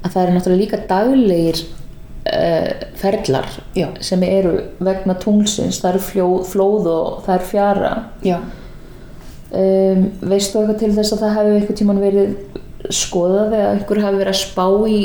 að 0.02 0.14
það 0.14 0.22
eru 0.24 0.36
náttúrulega 0.36 0.62
líka 0.62 0.80
daglegir 0.88 1.60
uh, 2.32 2.88
ferlar 3.00 3.50
Já. 3.76 3.90
sem 4.04 4.24
eru 4.24 4.56
vegna 4.84 5.16
tunglsins, 5.20 5.82
það 5.84 5.98
eru 5.98 6.44
flóð 6.48 6.90
og 6.92 7.22
það 7.26 7.36
er 7.36 7.48
fjara. 7.52 7.92
Já, 8.26 8.38
Um, 9.52 10.06
veistu 10.32 10.62
eitthvað 10.62 10.80
til 10.80 10.94
þess 10.96 11.12
að 11.12 11.24
það 11.26 11.36
hefur 11.38 11.56
eitthvað 11.58 11.80
tíman 11.82 12.02
verið 12.02 12.92
skoðað 12.92 13.56
eða 13.58 13.72
einhver 13.76 14.02
hafi 14.06 14.20
verið 14.22 14.32
að 14.32 14.40
spá 14.40 14.66
í 14.88 15.02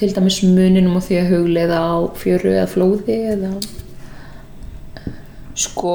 til 0.00 0.10
dæmis 0.16 0.40
muninum 0.46 0.96
og 0.96 1.04
því 1.04 1.18
að 1.20 1.30
hugleiða 1.34 1.80
á 1.82 1.94
fjöru 2.16 2.52
eða 2.54 2.68
flóði 2.70 3.16
eða... 3.34 3.50
sko 5.58 5.94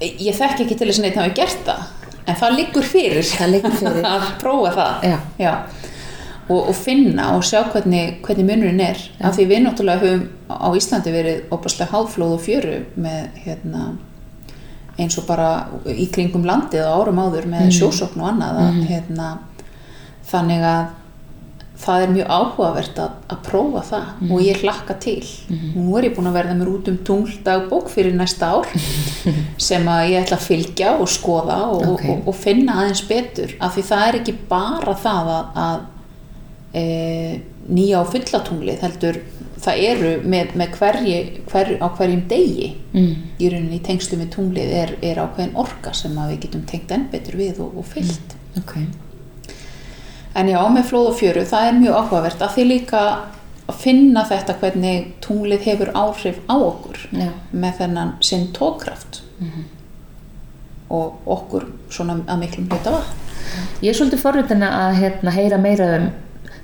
ég 0.00 0.34
þekki 0.34 0.64
ekki 0.64 0.78
til 0.80 0.88
þess 0.88 1.02
að 1.02 1.06
neitt 1.06 1.20
hafi 1.20 1.36
gert 1.36 1.60
það 1.68 1.84
en 2.30 2.38
það 2.38 2.56
liggur 2.58 2.86
fyrir. 2.86 3.26
Það 3.26 3.54
liggur 3.54 3.76
fyrir. 3.80 4.04
að 4.06 4.28
prófa 4.40 4.74
það. 4.76 5.08
Já. 5.40 5.54
og, 6.50 6.60
og 6.60 6.76
finna 6.76 7.30
og 7.36 7.46
sjá 7.46 7.62
hvernig, 7.70 8.20
hvernig 8.26 8.48
munurinn 8.48 8.84
er. 8.84 9.02
Af 9.22 9.36
því 9.36 9.48
við 9.50 9.64
náttúrulega 9.66 10.04
höfum 10.04 10.28
á 10.50 10.68
Íslandi 10.80 11.14
verið 11.14 11.42
opaslega 11.54 11.92
háflóð 11.92 12.36
og 12.36 12.44
fjöru 12.46 12.78
með 13.00 13.42
hérna 13.44 13.90
eins 15.00 15.18
og 15.20 15.26
bara 15.28 15.50
í 15.88 16.06
kringum 16.12 16.44
landið 16.48 16.84
á 16.86 16.92
árum 17.00 17.20
áður 17.24 17.46
með 17.50 17.66
mm. 17.68 17.76
sjósokn 17.80 18.20
og 18.22 18.30
annað 18.34 18.62
að, 18.66 18.80
hérna, 18.90 19.28
þannig 20.30 20.64
að 20.70 20.96
það 21.80 22.02
er 22.04 22.10
mjög 22.12 22.32
áhugavert 22.36 22.98
að, 23.00 23.12
að 23.32 23.38
prófa 23.46 23.82
það 23.88 24.08
Mhm. 24.20 24.32
og 24.36 24.40
ég 24.44 24.58
hlakka 24.60 24.94
til 25.00 25.22
og 25.48 25.78
nú 25.80 25.94
er 25.96 26.04
ég 26.10 26.16
búin 26.16 26.28
að 26.28 26.34
verða 26.36 26.56
mér 26.58 26.68
út 26.74 26.88
um 26.92 26.98
tungdagbók 27.08 27.88
fyrir 27.88 28.12
næsta 28.18 28.50
ár 28.52 28.66
sem 29.68 29.88
að 29.88 30.10
ég 30.10 30.20
ætla 30.26 30.36
að 30.36 30.44
fylgja 30.50 30.90
og 31.00 31.08
skoða 31.08 31.56
og, 31.72 31.86
Ok. 31.94 32.04
og, 32.10 32.28
og 32.28 32.36
finna 32.36 32.82
aðeins 32.82 33.00
betur 33.08 33.54
af 33.60 33.74
því 33.78 33.86
það 33.88 34.04
er 34.10 34.18
ekki 34.20 34.34
bara 34.50 34.94
það 35.06 35.32
að, 35.38 35.46
að 35.64 35.80
e, 36.76 36.84
nýja 37.70 38.04
á 38.04 38.04
fullatunglið 38.12 38.84
heldur 38.84 39.22
það 39.60 39.84
eru 39.90 40.14
með, 40.24 40.54
með 40.56 40.74
hverji, 40.78 41.18
hver, 41.50 41.74
á 41.84 41.86
hverjum 41.98 42.24
degi 42.30 42.70
mm. 42.94 43.12
í 43.38 43.50
rauninni 43.52 43.78
í 43.80 43.84
tengslu 43.84 44.18
með 44.20 44.32
tunglið 44.36 44.74
er, 44.80 44.96
er 45.04 45.20
ákveðin 45.20 45.56
orka 45.60 45.92
sem 45.96 46.16
við 46.16 46.38
getum 46.46 46.64
tengt 46.68 46.94
enn 46.96 47.08
betur 47.12 47.36
við 47.40 47.60
og, 47.64 47.76
og 47.80 47.88
fyllt 47.90 48.36
ok, 48.58 48.76
en 50.38 50.50
já, 50.50 50.60
með 50.72 50.88
flóð 50.90 51.10
og 51.10 51.18
fjöru, 51.18 51.44
það 51.48 51.68
er 51.68 51.78
mjög 51.80 51.98
áhugavert. 52.00 52.44
Að 52.44 52.54
því 52.56 52.66
líka 52.68 53.02
að 53.70 53.80
finna 53.80 54.24
þetta 54.26 54.56
hvernig 54.60 55.10
tunglið 55.24 55.66
hefur 55.68 55.92
áhrif 55.98 56.40
á 56.50 56.56
okkur 56.56 57.02
já, 57.14 57.30
með 57.50 57.76
þennan 57.82 58.14
sinn 58.24 58.48
tókraft 58.56 59.22
og 60.90 61.28
okkur 61.30 61.68
svona 61.92 62.18
að 62.26 62.40
miklum 62.44 62.70
hluta 62.70 62.96
vatn. 62.96 63.28
Ég 63.82 63.92
er 63.92 63.96
svolítið 63.98 64.22
forvitin 64.22 64.64
að 64.66 64.98
hérna, 65.00 65.34
heyra 65.34 65.58
meira 65.58 65.86
um 65.98 66.10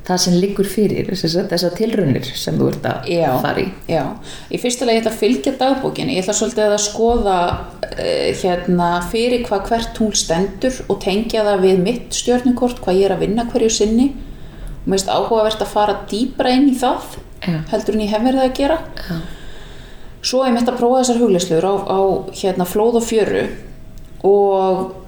það 0.07 0.21
sem 0.23 0.37
liggur 0.38 0.69
fyrir 0.71 1.09
þessar, 1.19 1.73
tilraunir 1.75 2.29
sem 2.38 2.59
þú 2.59 2.69
ert 2.71 2.87
að 2.87 3.09
Já. 3.11 3.31
fara 3.42 3.62
í 3.62 3.66
Já, 3.90 4.03
í 4.51 4.61
fyrsta 4.62 4.87
lagi 4.87 5.01
ég 5.01 5.03
ætla 5.03 5.12
að 5.12 5.23
fylgja 5.23 5.55
dagbókinni, 5.61 6.14
ég 6.14 6.23
ætla 6.23 6.37
svolítið 6.38 6.75
að 6.77 6.85
skoða 6.85 7.38
uh, 7.51 8.29
hérna 8.42 8.90
fyrir 9.11 9.47
hvað 9.49 9.71
hvert 9.71 9.95
tungl 9.99 10.19
stendur 10.19 10.79
og 10.87 11.01
tengja 11.03 11.47
það 11.49 11.64
við 11.66 11.83
mitt 11.88 12.19
stjörnukort, 12.21 12.83
hvað 12.85 13.01
ég 13.01 13.09
er 13.09 13.16
að 13.16 13.25
vinna 13.27 13.47
hverju 13.51 13.73
sinni 13.81 14.11
og 14.12 14.92
mér 14.92 15.01
finnst 15.01 15.11
áhugavert 15.11 15.64
að 15.64 15.73
fara 15.73 15.97
dýbra 16.11 16.53
inn 16.55 16.69
í 16.71 16.77
það 16.79 17.16
Já. 17.42 17.59
heldur 17.73 17.99
en 17.99 18.05
ég 18.07 18.14
hef 18.14 18.23
verið 18.27 18.45
að 18.45 18.55
gera 18.61 18.79
Já. 19.01 19.16
svo 20.23 20.45
er 20.47 20.55
mitt 20.55 20.71
að 20.71 20.79
prófa 20.79 21.03
þessar 21.03 21.21
hugleislur 21.25 21.66
á, 21.66 21.75
á 21.83 22.01
hérna, 22.31 22.69
flóð 22.69 23.01
og 23.03 23.09
fjöru 23.09 23.42
og 24.27 25.06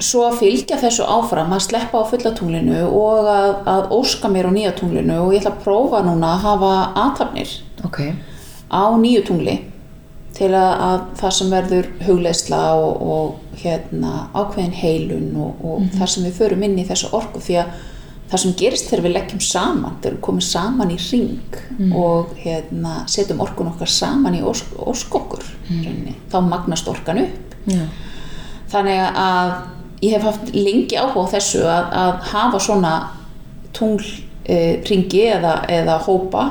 svo 0.00 0.24
að 0.28 0.38
fylgja 0.40 0.78
þessu 0.80 1.04
áfram 1.04 1.52
að 1.54 1.66
sleppa 1.66 2.00
á 2.00 2.08
fullatunglinu 2.08 2.84
og 2.88 3.28
að, 3.28 3.50
að 3.68 3.90
óska 3.98 4.30
mér 4.32 4.48
á 4.48 4.52
nýja 4.54 4.72
tunglinu 4.78 5.18
og 5.24 5.34
ég 5.34 5.42
ætla 5.42 5.52
að 5.56 5.64
prófa 5.66 6.00
núna 6.06 6.34
að 6.34 6.46
hafa 6.46 6.72
aðtapnir 7.04 7.52
ok, 7.84 8.00
á 8.72 8.84
nýju 8.96 9.26
tungli 9.28 9.58
til 10.36 10.50
að, 10.54 10.72
að 10.86 11.06
það 11.20 11.36
sem 11.36 11.52
verður 11.52 11.88
hugleisla 12.06 12.60
og, 12.80 13.06
og 13.14 13.60
hérna, 13.60 14.12
ákveðin 14.32 14.76
heilun 14.78 15.30
og, 15.36 15.64
og 15.64 15.88
þar 15.98 16.12
sem 16.14 16.28
við 16.28 16.36
förum 16.38 16.64
inn 16.64 16.78
í 16.80 16.86
þessu 16.88 17.10
orku 17.16 17.42
því 17.44 17.58
að 17.60 17.72
það 18.30 18.42
sem 18.44 18.54
gerist 18.60 18.86
þegar 18.86 19.04
við 19.04 19.14
leggjum 19.16 19.42
saman, 19.42 19.96
þegar 19.98 20.14
við 20.14 20.22
komum 20.28 20.44
saman 20.46 20.92
í 20.94 20.98
ring 21.02 21.58
og 21.98 22.30
hérna, 22.38 22.92
setjum 23.10 23.42
orkun 23.42 23.72
okkar 23.72 23.90
saman 23.90 24.38
í 24.38 24.44
ósk, 24.46 24.70
óskokkur 24.78 25.42
mm. 25.66 26.30
þá 26.30 26.38
magnast 26.46 26.88
orkan 26.88 27.24
upp. 27.24 27.56
Já, 27.66 27.82
þannig 28.70 29.02
að 29.18 29.54
ég 30.00 30.14
hef 30.14 30.22
haft 30.24 30.54
lengi 30.54 30.96
áhuga 30.96 31.28
á 31.28 31.32
þessu 31.34 31.62
að, 31.68 31.92
að 32.02 32.12
hafa 32.32 32.60
svona 32.62 32.94
tungl 33.76 34.06
e, 34.44 34.80
eða, 34.80 35.60
eða 35.68 35.98
hópa 36.06 36.46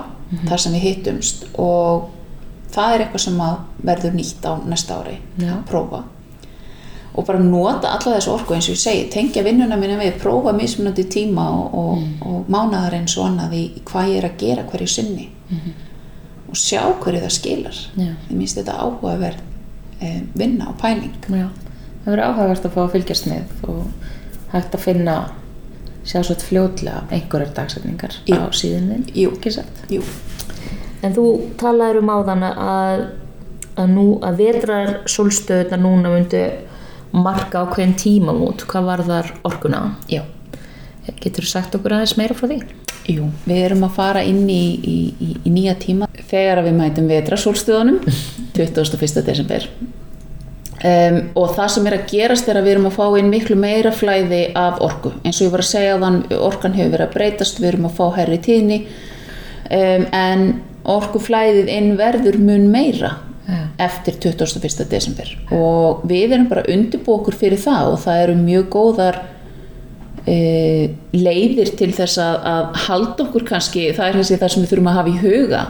þar 0.46 0.62
sem 0.62 0.76
við 0.78 0.86
hittumst 0.86 1.48
og 1.58 2.10
það 2.70 2.94
er 2.94 3.04
eitthvað 3.04 3.26
sem 3.26 3.42
að 3.42 3.58
verður 3.90 4.16
nýtt 4.16 4.46
á 4.46 4.54
næsta 4.70 5.00
ári 5.02 5.18
Já. 5.42 5.56
að 5.56 5.64
prófa. 5.72 6.04
Og 7.18 7.26
bara 7.26 7.42
nota 7.42 7.90
alla 7.96 8.14
þessu 8.16 8.32
orku 8.36 8.54
eins 8.54 8.68
og 8.70 8.76
ég 8.78 8.82
segi, 8.84 9.08
tengja 9.12 9.44
vinnuna 9.44 9.78
mína 9.82 9.98
við, 10.00 10.20
prófa 10.22 10.54
mismunandi 10.56 11.08
tíma 11.10 11.48
og, 11.50 11.74
og, 11.74 12.04
og 12.30 12.52
mánaðar 12.54 13.00
eins 13.00 13.18
og 13.18 13.26
annað 13.32 13.56
í, 13.58 13.64
hvað 13.90 14.12
ég 14.12 14.22
er 14.22 14.28
að 14.30 14.38
gera 14.44 14.68
hverju 14.70 14.92
sinni 14.94 15.26
og 16.50 16.58
sjá 16.58 16.84
hverju 17.02 17.24
það 17.26 17.34
skilar. 17.34 17.82
Já. 17.98 18.14
ég 18.14 18.38
minnst 18.38 18.62
þetta 18.62 18.78
áhugaverð 18.86 19.42
e, 19.98 20.14
vinna 20.38 20.70
og 20.70 20.78
pæling. 20.82 21.18
Já 21.34 21.50
það 22.04 22.12
verður 22.14 22.26
áhugavert 22.26 22.66
að 22.66 22.76
fá 22.76 22.82
að 22.84 22.94
fylgjast 22.96 23.30
með 23.30 23.70
og 23.70 24.10
hægt 24.54 24.76
að 24.76 24.86
finna 24.86 25.16
sjá 26.10 26.22
svo 26.26 26.36
fljótlega 26.42 27.04
einhverjar 27.14 27.54
dagsetningar 27.58 28.16
Jú. 28.30 28.40
á 28.40 28.48
síðunni 28.56 29.04
Jú. 29.14 29.34
ekki 29.36 29.54
satt 29.60 29.86
Jú, 29.94 30.04
En 31.06 31.14
þú 31.16 31.26
talaður 31.60 32.02
um 32.02 32.10
áðan 32.12 32.42
að, 32.50 33.04
að 33.80 33.94
nú 33.94 34.08
að 34.26 34.42
vetrar 34.42 34.90
sólstöðuna 35.08 35.80
núna 35.80 36.12
myndu 36.12 36.42
marka 37.16 37.64
ákveðin 37.64 37.96
tímamút, 37.98 38.66
hvað 38.70 38.90
var 38.90 39.06
þar 39.08 39.32
orkuna? 39.48 39.84
já 40.12 40.24
Getur 41.20 41.42
þú 41.46 41.50
sagt 41.50 41.78
okkur 41.78 41.96
aðeins 41.96 42.18
meira 42.20 42.36
frá 42.38 42.50
því? 42.52 42.60
Jú, 43.10 43.30
við 43.48 43.64
erum 43.64 43.86
að 43.88 43.96
fara 43.96 44.22
inn 44.28 44.44
í, 44.52 44.62
í, 44.78 44.98
í, 45.18 45.30
í 45.48 45.54
nýja 45.54 45.74
tíma 45.82 46.10
þegar 46.30 46.62
við 46.68 46.76
mætum 46.78 47.08
vetrasólstöðunum 47.10 48.04
21. 48.60 49.24
desember 49.30 49.66
um, 50.86 51.20
og 51.40 51.54
það 51.58 51.72
sem 51.76 51.90
er 51.90 51.98
að 51.98 52.08
gerast 52.14 52.50
er 52.50 52.60
að 52.60 52.68
við 52.68 52.76
erum 52.76 52.90
að 52.90 52.98
fá 52.98 53.20
inn 53.20 53.32
miklu 53.32 53.58
meira 53.60 53.94
flæði 53.96 54.42
af 54.60 54.82
orku 54.86 55.14
eins 55.24 55.40
og 55.40 55.48
ég 55.48 55.54
var 55.56 55.66
að 55.66 55.72
segja 55.72 56.02
þann 56.04 56.20
orkan 56.40 56.78
hefur 56.78 56.94
verið 56.96 57.08
að 57.08 57.16
breytast 57.18 57.62
við 57.62 57.72
erum 57.74 57.90
að 57.90 57.98
fá 58.00 58.06
herri 58.20 58.42
tíðni 58.46 58.80
um, 58.84 60.06
en 60.12 60.46
orkuflæðið 60.90 61.74
inn 61.74 61.92
verður 62.00 62.40
mun 62.42 62.70
meira 62.72 63.18
Já. 63.50 63.64
eftir 63.82 64.20
21. 64.22 64.86
desember 64.92 65.32
og 65.56 66.04
við 66.10 66.36
erum 66.36 66.50
bara 66.52 66.62
að 66.66 66.76
undirbúa 66.76 67.20
okkur 67.20 67.38
fyrir 67.40 67.62
það 67.62 67.96
og 67.96 68.02
það 68.04 68.24
eru 68.24 68.40
mjög 68.44 68.68
góðar 68.76 69.22
leiðir 70.30 71.72
til 71.80 71.90
þess 71.96 72.20
að, 72.22 72.36
að 72.52 72.80
halda 72.86 73.24
okkur 73.26 73.46
kannski, 73.48 73.86
það 73.98 74.10
er 74.10 74.18
þessi 74.20 74.40
það 74.42 74.52
sem 74.54 74.64
við 74.64 74.74
þurfum 74.74 74.90
að 74.92 74.98
hafa 75.00 75.14
í 75.14 75.22
huga 75.24 75.62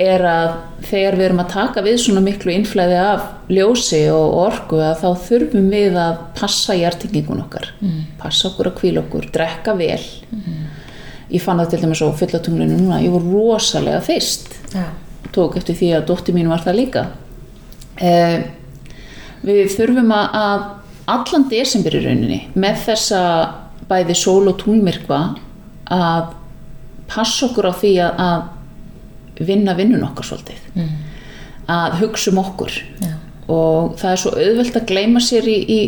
er 0.00 0.24
að 0.30 0.50
þegar 0.90 1.16
við 1.18 1.26
erum 1.26 1.42
að 1.42 1.50
taka 1.54 1.84
við 1.84 1.98
svona 2.04 2.22
miklu 2.24 2.54
innflæði 2.54 2.98
af 3.02 3.26
ljósi 3.50 4.02
og 4.14 4.36
orku 4.44 4.80
að 4.84 5.02
þá 5.02 5.26
þurfum 5.26 5.68
við 5.74 5.98
að 6.00 6.22
passa 6.38 6.76
hjartingingun 6.78 7.42
okkar. 7.44 7.68
Passa 8.20 8.48
okkur 8.50 8.70
að 8.70 8.78
kvíla 8.80 9.04
okkur, 9.04 9.28
drekka 9.34 9.74
vel. 9.78 10.00
Ég 11.30 11.42
fann 11.44 11.60
það 11.62 11.74
til 11.74 11.82
dæmis 11.84 12.02
á 12.02 12.08
fullatunglinu 12.22 12.78
núna, 12.78 13.02
ég 13.04 13.12
var 13.14 13.26
rosalega 13.26 14.00
fyrst. 14.02 14.56
Já. 14.74 14.86
tók 15.34 15.56
eftir 15.60 15.76
því 15.78 15.90
að 15.94 16.06
dóttir 16.08 16.34
mín 16.34 16.50
var 16.50 16.62
það 16.64 16.78
líka. 16.78 17.06
Eh, 18.00 18.42
við 19.46 19.74
þurfum 19.76 20.10
að 20.14 20.64
allan 21.10 21.46
desember 21.50 21.96
í 21.96 22.02
rauninni 22.04 22.40
með 22.58 22.82
þessa 22.88 23.20
bæði 23.90 24.16
sól 24.18 24.48
og 24.50 24.58
túnmirkva 24.62 25.20
að 25.90 26.34
passa 27.10 27.48
okkur 27.48 27.70
á 27.70 27.72
því 27.74 27.92
að, 28.04 28.24
að 28.26 29.46
vinna 29.48 29.74
vinnun 29.78 30.06
okkar 30.10 30.28
svolítið 30.28 30.60
mm. 30.76 30.94
að 31.72 31.98
hugsa 32.02 32.32
um 32.32 32.40
okkur 32.42 32.76
Já. 33.00 33.12
og 33.50 33.96
það 34.00 34.12
er 34.12 34.22
svo 34.22 34.32
auðvelt 34.36 34.80
að 34.80 34.88
gleyma 34.90 35.22
sér 35.24 35.48
í, 35.50 35.58
í 35.64 35.80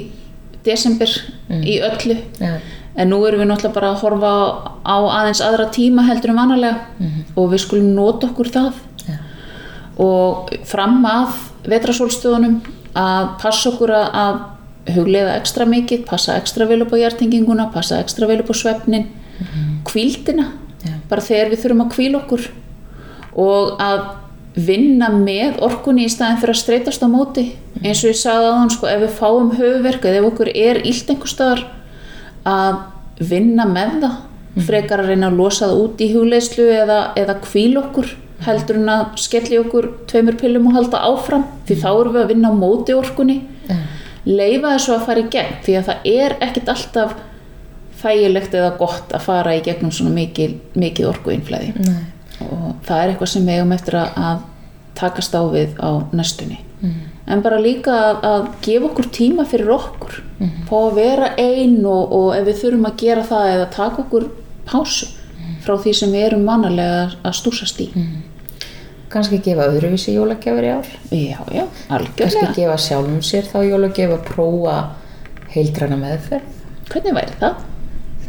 desember 0.66 1.10
í 1.52 1.78
öllu 1.84 2.16
Já. 2.40 2.56
en 2.96 3.12
nú 3.12 3.20
erum 3.28 3.42
við 3.42 3.50
náttúrulega 3.50 3.76
bara 3.76 3.92
að 3.92 4.02
horfa 4.02 4.32
á 4.82 4.96
aðeins 5.20 5.42
aðra 5.44 5.68
tíma 5.74 6.06
heldur 6.08 6.32
en 6.32 6.40
vanalega 6.40 7.10
og 7.36 7.52
við 7.52 7.64
skulum 7.66 7.92
nota 7.96 8.30
okkur 8.30 8.52
það 8.54 8.72
Já. 9.06 9.18
og 10.02 10.54
fram 10.68 11.02
að 11.08 11.36
vetrasólstöðunum 11.68 12.60
að 12.98 13.28
passa 13.40 13.70
okkur 13.72 13.94
að, 13.96 14.40
að 14.86 14.96
hugleiða 14.96 15.36
ekstra 15.38 15.66
mikið, 15.68 16.06
passa 16.08 16.36
ekstra 16.40 16.66
vel 16.70 16.82
upp 16.84 16.94
á 16.94 17.02
hjartinginguna, 17.02 17.68
passa 17.74 18.00
ekstra 18.02 18.28
vel 18.30 18.40
upp 18.42 18.50
á 18.50 18.56
svefnin 18.56 19.06
kvíldina 19.86 20.48
Já. 20.82 20.96
bara 21.10 21.22
þegar 21.22 21.52
við 21.52 21.62
þurfum 21.62 21.84
að 21.84 21.92
kvíla 21.96 22.20
okkur. 22.22 22.48
Og 23.42 23.78
að 23.82 24.02
vinna 24.52 25.08
með 25.14 25.60
orkunni 25.64 26.04
í 26.06 26.12
staðin 26.12 26.40
fyrir 26.42 26.56
að 26.56 26.60
streytast 26.60 27.04
á 27.04 27.08
móti. 27.08 27.44
Eins 27.80 28.02
og 28.02 28.12
ég 28.12 28.18
sagði 28.20 28.50
á 28.50 28.56
þann 28.58 28.74
sko, 28.74 28.88
ef 28.90 29.00
við 29.00 29.14
fáum 29.20 29.54
höfuverk 29.56 30.04
eða 30.08 30.20
ef 30.20 30.28
okkur 30.28 30.50
er 30.52 30.82
illt 30.82 31.12
einhver 31.14 31.32
staðar 31.32 31.62
að 32.44 32.82
vinna 33.32 33.66
með 33.70 33.96
það. 34.02 34.18
Frekar 34.66 35.00
að 35.00 35.14
reyna 35.14 35.30
að 35.30 35.38
losa 35.40 35.70
það 35.70 35.78
út 35.80 36.02
í 36.04 36.10
hugleislu 36.12 36.66
eða, 36.76 36.98
eða 37.16 37.38
kvíl 37.40 37.78
okkur 37.80 38.10
heldur 38.42 38.80
en 38.80 38.90
að 38.92 39.02
skelli 39.22 39.58
okkur 39.62 39.86
tveimur 40.10 40.36
pillum 40.40 40.66
og 40.68 40.76
halda 40.76 41.00
áfram. 41.08 41.46
Því 41.68 41.78
þá 41.80 41.88
erum 41.92 42.16
við 42.16 42.24
að 42.24 42.32
vinna 42.34 42.50
á 42.52 42.54
móti 42.58 42.96
orkunni. 42.96 43.38
Leifa 44.28 44.74
þessu 44.74 44.94
að 44.96 45.06
fara 45.08 45.22
í 45.22 45.28
gegn 45.32 45.60
því 45.66 45.76
að 45.78 45.88
það 45.90 46.08
er 46.12 46.34
ekkit 46.46 46.72
alltaf 46.72 47.14
þægilegt 48.02 48.56
eða 48.58 48.72
gott 48.80 49.14
að 49.14 49.24
fara 49.28 49.54
í 49.56 49.62
gegnum 49.64 49.92
svona 49.94 50.14
mikið, 50.16 50.56
mikið 50.78 51.08
orkuinflæði. 51.12 51.72
Nei. 51.86 52.02
og 52.42 52.68
það 52.86 52.98
er 52.98 53.12
eitthvað 53.12 53.30
sem 53.30 53.46
við 53.46 53.60
eigum 53.60 53.74
eftir 53.76 53.96
að, 54.00 54.14
að 54.18 54.44
takast 54.98 55.34
á 55.38 55.42
við 55.52 55.74
á 55.78 55.90
næstunni. 56.10 56.58
Mm. 56.82 57.02
en 57.30 57.42
bara 57.44 57.60
líka 57.62 57.92
að, 57.94 58.16
að 58.26 58.46
gefa 58.64 58.88
okkur 58.88 59.08
tíma 59.14 59.44
fyrir 59.46 59.70
okkur. 59.70 60.16
Fá 60.66 60.76
að 60.80 60.96
vera 60.98 61.28
ein 61.38 61.76
og, 61.86 62.10
og 62.10 62.32
ef 62.34 62.48
við 62.48 62.58
þurfum 62.64 62.88
að 62.88 62.96
gera 63.04 63.26
það 63.28 63.50
eða 63.52 63.68
taka 63.76 64.02
okkur 64.02 64.26
pásu 64.66 65.06
frá 65.62 65.76
því 65.78 65.92
sem 65.94 66.10
við 66.10 66.26
erum 66.26 66.48
vanalega 66.48 67.04
að 67.22 67.36
stúsast 67.38 67.78
í 67.84 67.88
kannski 69.12 69.42
gefa 69.44 69.68
öðruvísi 69.72 70.16
jólagjafir 70.16 70.68
í 70.68 70.72
ár? 70.76 70.94
Já, 71.10 71.42
já, 71.52 71.66
kannski 71.88 71.98
algjörlega 71.98 72.54
gefa 72.56 72.78
sjálfum 72.86 73.20
sér 73.26 73.50
þá 73.50 73.58
jólagjöf 73.66 74.16
að 74.16 74.24
prófa 74.30 74.78
heildræna 75.52 76.00
meðferð? 76.00 76.64
Hvernig 76.92 77.20
væri 77.20 77.38
það? 77.40 77.60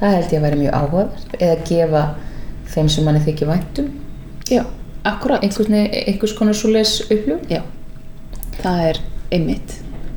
það 0.03 0.17
held 0.17 0.33
ég 0.33 0.39
að 0.39 0.45
vera 0.47 0.59
mjög 0.59 0.73
áhugavert. 0.79 1.35
Eða 1.39 1.57
gefa 1.69 2.01
þeim 2.73 2.89
sem 2.89 3.03
manni 3.07 3.21
þykir 3.23 3.49
væntum 3.49 3.87
já, 4.49 4.63
akkurat. 5.07 5.43
Einhvers, 5.45 6.35
konar 6.37 6.55
svo 6.57 6.69
les 6.73 6.91
upplug 7.07 7.41
já, 7.51 7.61
það 8.59 8.77
er 8.89 8.97
einmitt. 9.33 9.69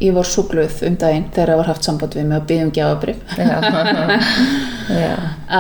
Ég 0.02 0.12
var 0.12 0.26
svo 0.28 0.42
glöð 0.50 0.82
um 0.84 0.96
daginn 1.00 1.30
þegar 1.32 1.48
það 1.52 1.60
var 1.62 1.70
haft 1.70 1.86
samband 1.86 2.12
við 2.18 2.26
mig 2.28 2.36
að 2.36 2.48
byggja 2.50 2.64
um 2.66 2.74
gjafabrif 2.76 3.18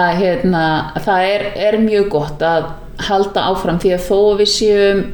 að 0.00 0.10
hérna, 0.18 0.64
það 1.06 1.20
er, 1.30 1.42
er 1.68 1.74
mjög 1.80 2.06
gott 2.12 2.40
að 2.44 2.62
halda 3.08 3.46
áfram 3.50 3.78
því 3.82 3.92
að 3.96 4.04
þó 4.06 4.18
við 4.40 4.50
séum 4.52 5.04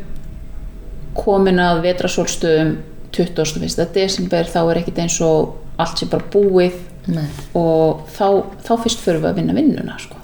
komin 1.18 1.60
að 1.60 1.82
vetrasólstöðum 1.86 2.76
21. 3.12 3.92
desember 3.92 4.48
þá 4.48 4.60
er 4.62 4.80
ekkit 4.80 5.02
eins 5.02 5.18
og 5.24 5.58
allt 5.80 6.00
sé 6.00 6.08
bara 6.08 6.28
búið 6.32 6.78
Nei. 7.12 7.26
og 7.58 8.06
þá, 8.14 8.26
þá 8.62 8.72
fyrst 8.84 9.02
förum 9.02 9.24
við 9.24 9.30
að 9.32 9.38
vinna 9.40 9.56
vinnuna 9.56 9.96
sko. 9.98 10.20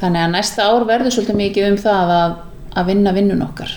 þannig 0.00 0.24
að 0.24 0.34
næsta 0.34 0.66
ár 0.66 0.86
verður 0.88 1.14
svolítið 1.14 1.38
mikið 1.38 1.68
um 1.68 1.78
það 1.84 2.12
að, 2.16 2.36
að 2.74 2.90
vinna 2.90 3.14
vinnun 3.14 3.46
okkar 3.46 3.74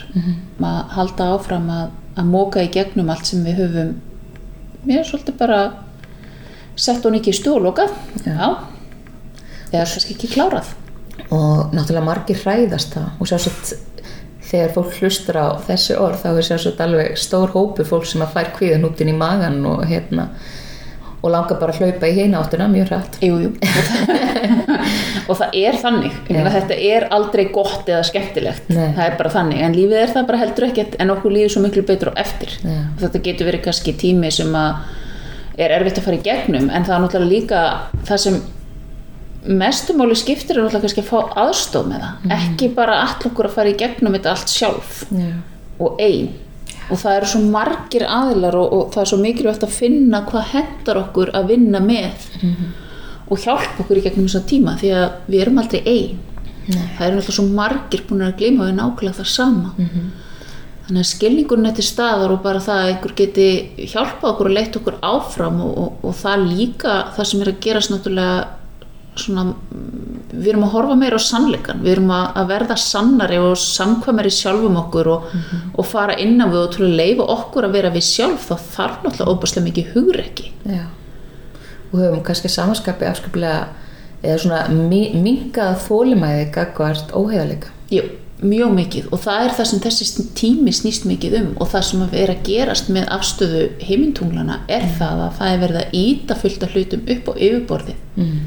að 0.62 0.80
halda 0.98 1.30
áfram 1.36 1.70
að, 1.70 1.88
að 2.18 2.32
móka 2.34 2.66
í 2.66 2.72
gegnum 2.74 3.14
allt 3.14 3.30
sem 3.30 3.46
við 3.46 3.62
höfum 3.62 3.96
mér 4.84 5.04
er 5.04 5.08
svolítið 5.08 5.38
bara 5.38 5.62
sett 6.76 7.06
hún 7.06 7.20
ekki 7.20 7.32
í 7.32 7.38
stjóloka 7.38 7.88
Já. 8.26 8.34
já 8.34 8.48
eða 9.72 9.88
kannski 9.88 10.16
ekki 10.18 10.34
klárað 10.34 10.74
og 11.32 11.72
náttúrulega 11.76 12.06
margir 12.06 12.42
hræðast 12.42 12.98
það 12.98 13.20
og 13.20 13.32
sjálfsagt 13.32 13.74
þegar 14.52 14.74
fólk 14.76 14.96
hlustar 15.00 15.40
á 15.40 15.48
þessi 15.68 15.96
orð 16.00 16.24
þá 16.26 16.32
er 16.32 16.48
sjálfsagt 16.48 16.82
alveg 16.84 17.20
stór 17.20 17.54
hópu 17.54 17.86
fólk 17.88 18.10
sem 18.10 18.24
að 18.26 18.34
fær 18.36 18.52
kvíðan 18.58 18.88
út 18.90 19.04
inn 19.04 19.14
í 19.14 19.18
magan 19.18 19.62
og 19.70 19.86
hérna 19.88 20.28
og 21.22 21.30
langar 21.30 21.60
bara 21.62 21.74
að 21.74 21.84
hlaupa 21.84 22.10
í 22.10 22.16
hina 22.18 22.40
áttuna 22.42 22.68
mjög 22.72 22.90
hrætt 22.90 23.20
jú, 23.22 23.36
jú. 23.44 23.52
og 25.30 25.38
það 25.38 25.58
er 25.62 25.78
þannig 25.84 26.16
Já. 26.34 26.40
þetta 26.56 26.78
er 26.90 27.06
aldrei 27.14 27.44
gott 27.54 27.90
eða 27.90 28.02
skemmtilegt 28.10 28.72
Nei. 28.74 28.88
það 28.98 29.04
er 29.06 29.18
bara 29.20 29.34
þannig, 29.36 29.62
en 29.62 29.78
lífið 29.78 30.00
er 30.00 30.16
það 30.16 30.32
bara 30.32 30.42
heldur 30.42 30.68
ekkert 30.68 30.98
en 30.98 31.14
okkur 31.14 31.36
líður 31.36 31.54
svo 31.54 31.64
miklu 31.68 31.86
betur 31.88 32.12
á 32.12 32.14
eftir 32.24 32.56
Já. 32.58 32.80
og 32.88 33.04
þetta 33.06 33.24
getur 33.28 33.52
verið 33.52 33.64
kannski 33.68 33.94
tími 34.02 34.34
sem 34.34 34.58
að 34.58 34.98
er 35.62 35.76
erfitt 35.78 36.02
að 36.02 36.08
fara 36.08 36.18
í 36.18 36.26
gegnum 36.26 36.72
en 36.72 36.88
það 36.88 36.96
er 36.96 37.06
náttúrulega 37.06 37.36
líka 37.36 37.62
það 38.10 38.24
sem 38.26 38.42
mestumáli 39.46 40.16
skiptir 40.20 40.58
er 40.58 40.66
náttúrulega 40.66 40.86
kannski 40.86 41.02
að 41.02 41.10
fá 41.10 41.42
aðstof 41.46 41.88
með 41.90 42.06
það. 42.06 42.32
Ekki 42.38 42.70
bara 42.78 43.00
allir 43.08 43.32
okkur 43.32 43.50
að 43.50 43.58
fara 43.58 43.72
í 43.72 43.78
gegnum 43.80 44.16
þetta 44.18 44.34
allt 44.36 44.54
sjálf 44.54 45.04
Já. 45.10 45.30
og 45.82 46.02
ein. 46.04 46.32
Og 46.92 47.00
það 47.00 47.18
eru 47.18 47.30
svo 47.32 47.42
margir 47.54 48.06
aðilar 48.06 48.58
og, 48.60 48.74
og 48.76 48.90
það 48.94 49.04
er 49.04 49.12
svo 49.12 49.20
mikilvægt 49.22 49.66
að 49.66 49.76
finna 49.78 50.24
hvað 50.28 50.50
hendar 50.54 51.00
okkur 51.06 51.32
að 51.38 51.54
vinna 51.54 51.82
með 51.84 52.28
og 53.32 53.40
hjálpa 53.40 53.86
okkur 53.86 54.02
í 54.02 54.04
gegnum 54.06 54.28
þessa 54.28 54.44
tíma 54.50 54.76
því 54.82 54.92
að 54.98 55.08
við 55.32 55.46
erum 55.46 55.62
aldrei 55.64 55.82
ein. 55.86 56.20
Nei. 56.62 56.84
það 56.98 57.06
eru 57.08 57.16
náttúrulega 57.18 57.38
svo 57.40 57.46
margir 57.58 58.04
búin 58.06 58.26
að 58.28 58.36
gleyma 58.38 58.68
við 58.68 58.76
nákvæmlega 58.78 59.18
það 59.18 59.32
sama. 59.32 59.72
Þannig 60.86 61.02
að 61.02 61.10
skilningurinn 61.10 61.70
er 61.70 61.76
til 61.78 61.86
staðar 61.88 62.34
og 62.36 62.42
bara 62.44 62.62
það 62.62 62.82
að 62.82 62.90
einhver 62.92 63.14
geti 63.18 63.48
hjálpa 63.94 64.34
okkur 64.34 64.50
og 64.50 64.56
leitt 64.58 64.78
okkur 64.78 64.98
áfram 65.02 65.62
og, 65.64 65.78
og, 65.78 65.92
og 66.06 66.18
það 66.20 66.46
líka 66.52 66.96
það 67.16 67.30
sem 67.30 67.42
er 67.42 67.52
að 67.54 67.62
gerast 67.66 67.94
náttúrulega 67.94 68.61
svona, 69.20 69.44
mm, 69.44 70.22
við 70.32 70.48
erum 70.54 70.64
að 70.64 70.72
horfa 70.76 70.96
meira 70.96 71.20
á 71.20 71.22
sannleikan, 71.22 71.82
við 71.84 71.92
erum 71.98 72.14
að, 72.16 72.40
verða 72.48 72.78
sannari 72.80 73.38
og 73.44 73.58
samkvæmari 73.60 74.32
sjálfum 74.32 74.78
okkur 74.86 75.08
og, 75.12 75.28
og 75.78 75.86
fara 75.86 76.16
innan 76.20 76.52
við 76.54 76.62
og 76.64 76.72
til 76.76 76.86
að 76.88 76.96
leifa 77.02 77.28
okkur 77.36 77.68
að 77.68 77.76
vera 77.80 77.92
við 77.92 78.06
sjálf 78.08 78.48
þá 78.48 78.56
þarf 78.78 79.04
náttúrulega 79.04 79.36
óbærslega 79.36 79.66
mikið 79.68 79.94
hugrekki. 79.96 80.52
Já. 80.66 80.86
og 81.92 82.00
höfum 82.00 82.22
kannski 82.24 82.48
samanskapi 82.48 83.04
afskaplega 83.06 83.68
eða 84.24 84.38
svona 84.40 84.60
mi- 84.72 85.12
minkað 85.20 85.76
þólimæði 85.90 86.46
gagvart 86.56 87.12
óheðalega 87.12 87.68
Jú, 87.92 88.06
mjög 88.48 88.72
mikið. 88.78 89.08
Og 89.12 89.20
það 89.20 89.42
er 89.46 89.52
það 89.58 89.66
sem 89.68 89.80
þessi 89.84 90.24
tími 90.40 90.72
snýst 90.72 91.04
mikið 91.10 91.34
um. 91.42 91.50
Og 91.60 91.68
það 91.74 91.82
sem 91.90 92.06
er 92.14 92.32
að 92.32 92.44
gerast 92.48 92.88
með 92.90 93.10
afstöðu 93.12 93.66
heimintunglana 93.84 94.62
er 94.72 94.86
það 94.98 95.26
að 95.26 95.34
það 95.42 95.52
er 95.52 95.60
verið 95.66 95.80
að 95.82 95.98
íta 96.00 96.38
fullt 96.40 96.64
af 96.64 96.72
hlutum 96.78 97.04
upp 97.12 97.28
á 97.28 97.34
yfirborðið. 97.36 98.00
Mm. 98.16 98.40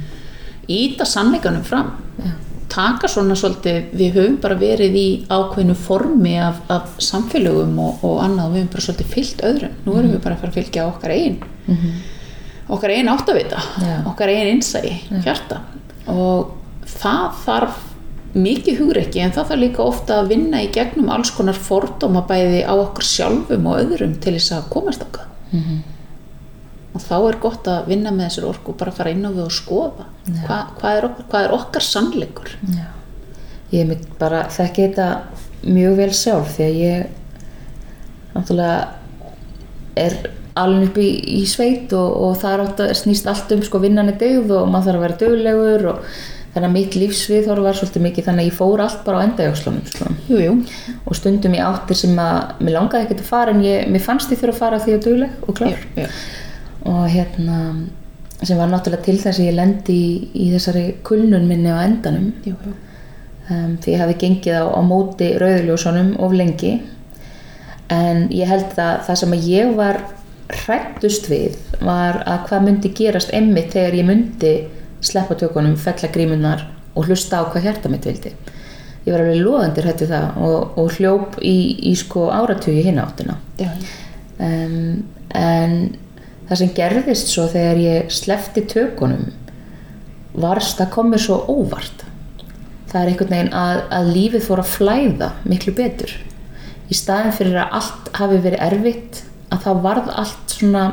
Íta 0.68 1.06
sannleikanum 1.08 1.64
fram. 1.64 1.94
Já. 2.18 2.32
taka 2.74 3.06
svona 3.06 3.36
svolítið, 3.38 3.92
við 3.94 4.16
höfum 4.16 4.36
bara 4.42 4.56
verið 4.58 4.96
í 4.98 5.08
ákveðinu 5.30 5.76
formi 5.78 6.32
af, 6.42 6.56
af 6.72 6.96
samfélögum 6.98 7.76
og, 7.78 8.02
og 8.02 8.16
annað 8.24 8.48
og 8.48 8.54
við 8.54 8.62
höfum 8.64 8.72
bara 8.72 8.84
svolítið 8.86 9.12
fyllt 9.12 9.44
öðrum, 9.46 9.76
nú 9.84 9.94
erum 9.94 10.10
við 10.10 10.22
bara 10.24 10.34
að 10.34 10.40
fara 10.40 10.50
að 10.50 10.58
fylgja 10.58 10.86
okkar 10.88 11.14
einn 11.14 11.36
okkar 12.74 12.94
einn 12.96 13.08
áttavita, 13.12 13.62
Já. 13.78 13.94
okkar 14.10 14.32
einn 14.32 14.50
innsæi 14.56 14.94
hjarta. 15.24 15.60
Og 16.10 16.54
það 16.88 17.26
þarf 17.44 17.82
mikið 18.34 18.78
hugreiki 18.80 19.22
en 19.22 19.32
það 19.32 19.50
þarf 19.52 19.60
líka 19.62 19.84
ofta 19.84 20.18
að 20.20 20.32
vinna 20.34 20.62
í 20.64 20.70
gegnum 20.74 21.10
alls 21.14 21.30
konar 21.30 21.54
fordóma 21.54 22.24
bæði 22.26 22.64
á 22.66 22.74
okkur 22.74 23.06
sjálfum 23.06 23.68
og 23.70 23.82
öðrum 23.84 24.16
til 24.18 24.34
þess 24.34 24.56
að 24.56 24.70
komast 24.74 25.04
okkar 25.06 25.28
og 26.94 27.02
þá 27.02 27.14
er 27.18 27.38
gott 27.42 27.70
að 27.70 27.88
vinna 27.90 28.12
með 28.14 28.28
þessar 28.28 28.48
orku 28.52 28.72
og 28.72 28.78
bara 28.80 28.94
fara 28.94 29.14
inn 29.14 29.26
á 29.26 29.30
við 29.30 29.46
og 29.46 29.54
skoða 29.54 30.08
Hva, 30.24 30.58
hvað, 30.78 30.98
er 30.98 31.06
okkar, 31.08 31.26
hvað 31.32 31.46
er 31.46 31.56
okkar 31.58 31.84
sannleikur 31.84 32.52
Já. 32.70 32.84
Ég 33.74 33.88
mynd 33.88 34.06
bara 34.20 34.44
þekki 34.54 34.86
þetta 34.88 35.08
mjög 35.64 35.98
vel 35.98 36.12
sjálf 36.14 36.54
því 36.54 36.66
að 36.68 36.78
ég 36.78 38.34
náttúrulega 38.34 38.76
er 40.04 40.16
alveg 40.58 40.88
upp 40.90 41.00
í, 41.02 41.08
í 41.40 41.42
sveit 41.50 41.92
og, 41.96 42.14
og 42.28 42.38
það 42.38 42.54
er 42.54 42.62
að 42.64 42.94
snýst 43.00 43.26
allt 43.30 43.52
um 43.56 43.64
sko 43.66 43.80
vinnan 43.82 44.12
er 44.12 44.18
dögð 44.20 44.54
og 44.60 44.70
maður 44.70 44.92
þarf 44.92 45.00
að 45.00 45.04
vera 45.06 45.20
döglegur 45.24 45.86
og 45.90 46.08
þannig 46.54 46.68
að 46.68 46.74
mitt 46.76 46.96
lífsvið 46.98 47.48
þarf 47.48 47.66
var 47.66 47.78
svolítið 47.80 48.04
mikið 48.04 48.28
þannig 48.28 48.44
að 48.44 48.50
ég 48.50 48.58
fór 48.60 48.82
allt 48.84 49.00
bara 49.06 49.22
á 49.22 49.24
endajókslunum 49.26 49.88
sko. 49.90 50.10
jú, 50.28 50.38
jú. 50.38 50.54
og 51.02 51.18
stundum 51.18 51.56
í 51.56 51.62
áttir 51.64 51.98
sem 51.98 52.14
að 52.22 52.62
mér 52.62 52.76
langaði 52.78 53.08
ekkert 53.08 53.24
að 53.24 53.30
fara 53.32 53.54
en 53.54 53.64
ég, 53.66 53.88
mér 53.90 54.04
fannst 54.04 54.30
ég 54.30 54.38
þurfa 54.38 54.54
að 54.54 54.62
fara 54.62 54.82
því 54.84 54.94
að 54.94 55.06
dögleg 55.08 55.48
og 55.48 55.58
klár. 55.58 55.86
Og 56.84 57.04
hérna 57.10 57.58
sem 58.44 58.58
var 58.58 58.68
náttúrulega 58.68 59.06
til 59.06 59.18
þess 59.20 59.40
að 59.40 59.46
ég 59.48 59.56
lendi 59.56 59.94
í, 59.94 60.08
í 60.44 60.48
þessari 60.52 60.84
kulnun 61.06 61.46
minni 61.48 61.72
á 61.72 61.84
endanum. 61.84 62.32
Jú, 62.44 62.56
jú. 62.58 62.74
um, 63.50 63.76
því 63.80 63.94
ég 63.94 64.02
hafi 64.02 64.18
gengið 64.20 64.58
á, 64.60 64.64
á 64.68 64.80
móti 64.84 65.30
rauðljósunum 65.40 66.14
of 66.24 66.34
lengi. 66.36 66.74
En 67.92 68.26
ég 68.34 68.48
held 68.48 68.76
að 68.80 69.04
það 69.08 69.20
sem 69.20 69.36
að 69.36 69.48
ég 69.52 69.74
var 69.78 70.00
hrættust 70.54 71.28
við 71.30 71.56
var 71.84 72.20
að 72.28 72.46
hvað 72.48 72.66
myndi 72.66 72.92
gerast 72.96 73.32
emmi 73.36 73.64
þegar 73.72 73.98
ég 74.00 74.08
myndi 74.08 74.54
sleppa 75.04 75.36
tökunum, 75.40 75.76
fella 75.80 76.10
grímunar 76.12 76.66
og 76.94 77.08
hlusta 77.08 77.40
á 77.40 77.48
hvað 77.48 77.68
hjarta 77.68 77.92
mitt 77.92 78.06
vildi. 78.08 78.32
Ég 79.04 79.12
var 79.12 79.20
alveg 79.20 79.42
loðandir 79.44 79.88
hættu 79.88 80.08
það 80.08 80.38
og, 80.46 80.78
og 80.80 80.94
hljóp 80.96 81.36
í, 81.44 81.56
í 81.90 81.92
sko 81.98 82.30
áratugi 82.32 82.86
hinn 82.86 83.00
áttina. 83.02 83.36
Já, 83.60 83.68
um, 84.40 85.04
en 85.36 85.74
það 86.48 86.60
sem 86.60 86.72
gerðist 86.76 87.30
svo 87.32 87.46
þegar 87.52 87.80
ég 87.82 88.12
slefti 88.12 88.64
tökunum 88.70 89.30
varst 90.34 90.80
að 90.82 90.92
komi 90.96 91.20
svo 91.22 91.40
óvart. 91.46 92.04
Það 92.90 93.00
er 93.00 93.10
einhvern 93.10 93.34
veginn 93.34 93.54
að, 93.58 93.80
að 93.94 94.10
lífið 94.14 94.46
fór 94.48 94.62
að 94.62 94.72
flæða 94.72 95.30
miklu 95.50 95.74
betur. 95.78 96.12
Í 96.90 96.98
staðin 96.98 97.34
fyrir 97.34 97.60
að 97.62 97.78
allt 97.80 98.10
hafi 98.18 98.40
verið 98.44 98.64
erfitt 98.66 99.22
að 99.54 99.64
það 99.66 99.82
varð 99.86 100.10
allt 100.14 100.56
svona 100.58 100.84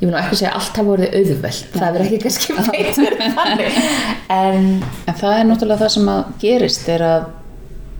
ég 0.00 0.08
vil 0.08 0.10
nú 0.10 0.18
ekki 0.18 0.40
segja 0.40 0.50
að 0.50 0.58
allt 0.58 0.80
hafi 0.80 0.90
verið 0.90 1.14
auðveld 1.20 1.76
það 1.76 1.96
er 1.98 2.04
ekki 2.06 2.18
kannski 2.24 2.56
þannig. 3.36 3.78
En 4.32 4.66
En 5.06 5.16
það 5.20 5.36
er 5.36 5.46
náttúrulega 5.48 5.84
það 5.84 5.94
sem 5.94 6.10
að 6.12 6.34
gerist 6.42 6.90
er 6.90 7.06
að 7.06 7.30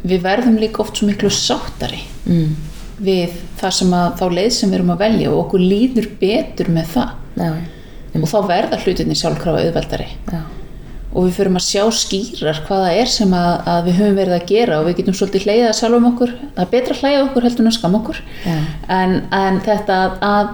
við 0.03 0.25
verðum 0.25 0.59
líka 0.59 0.83
oft 0.83 0.99
svo 0.99 1.07
miklu 1.07 1.31
sáttari. 1.31 2.01
Mm, 2.27 2.57
við 2.99 3.37
það 3.61 3.77
sem 3.79 3.93
að 3.99 4.09
þá 4.21 4.25
leið 4.39 4.51
sem 4.57 4.73
við 4.73 4.79
erum 4.81 4.95
að 4.95 5.05
velja 5.05 5.31
og 5.33 5.39
okkur 5.45 5.65
líður 5.73 6.09
betur 6.21 6.73
með 6.73 6.91
það. 6.97 7.15
Já, 7.43 7.53
og 8.19 8.27
þá 8.29 8.39
verða 8.51 8.81
hlutinni 8.83 9.17
sjálfkrafa 9.17 9.63
auðveldari. 9.67 10.09
Já, 10.33 10.43
og 11.13 11.27
við 11.29 11.37
förum 11.37 11.57
að 11.61 11.67
sjá 11.69 11.85
skýrar 11.93 12.61
hvað 12.67 12.83
það 12.87 12.99
er 13.03 13.13
sem 13.13 13.33
að, 13.37 13.55
að 13.69 13.87
við 13.89 13.97
höfum 14.01 14.19
verið 14.23 14.37
að 14.39 14.45
gera 14.49 14.81
og 14.81 14.87
við 14.89 14.99
getum 15.01 15.17
svolítið 15.19 15.47
hleyðað 15.49 15.79
sjálfum 15.81 16.11
okkur. 16.13 16.35
Það 16.57 16.63
er 16.67 16.71
betra 16.75 16.97
að 16.97 17.03
hleyða 17.03 17.25
okkur 17.29 17.49
heldur 17.49 17.65
en 17.65 17.73
að 17.73 17.79
skam 17.79 17.97
okkur. 18.01 18.21
En, 18.99 19.17
en 19.37 19.61
þetta 19.67 19.99
að, 20.03 20.23
að 20.29 20.53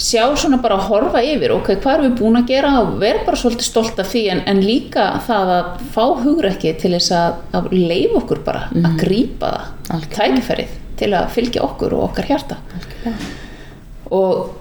sjá 0.00 0.24
svona 0.34 0.58
bara 0.62 0.78
að 0.78 0.88
horfa 0.88 1.22
yfir 1.22 1.54
ok, 1.54 1.68
hvað 1.82 1.96
erum 1.96 2.06
við 2.08 2.16
búin 2.18 2.38
að 2.40 2.48
gera 2.50 2.70
og 2.80 2.94
vera 3.02 3.20
bara 3.26 3.38
svolítið 3.38 3.68
stolt 3.68 4.00
af 4.02 4.08
því 4.10 4.22
en, 4.32 4.40
en 4.50 4.62
líka 4.64 5.04
það 5.26 5.52
að 5.54 5.68
fá 5.94 6.04
hugrekki 6.24 6.72
til 6.82 6.94
þess 6.96 7.12
að, 7.14 7.36
að 7.54 7.68
leifa 7.74 8.18
okkur 8.22 8.40
bara 8.46 8.64
að 8.74 8.96
grípa 8.98 9.52
það, 9.52 9.68
Algjörlega. 9.94 10.16
tækifærið 10.16 10.80
til 10.98 11.10
að 11.16 11.32
fylgja 11.34 11.64
okkur 11.64 11.96
og 11.96 12.10
okkar 12.10 12.28
hjarta. 12.30 12.58
Og 14.14 14.52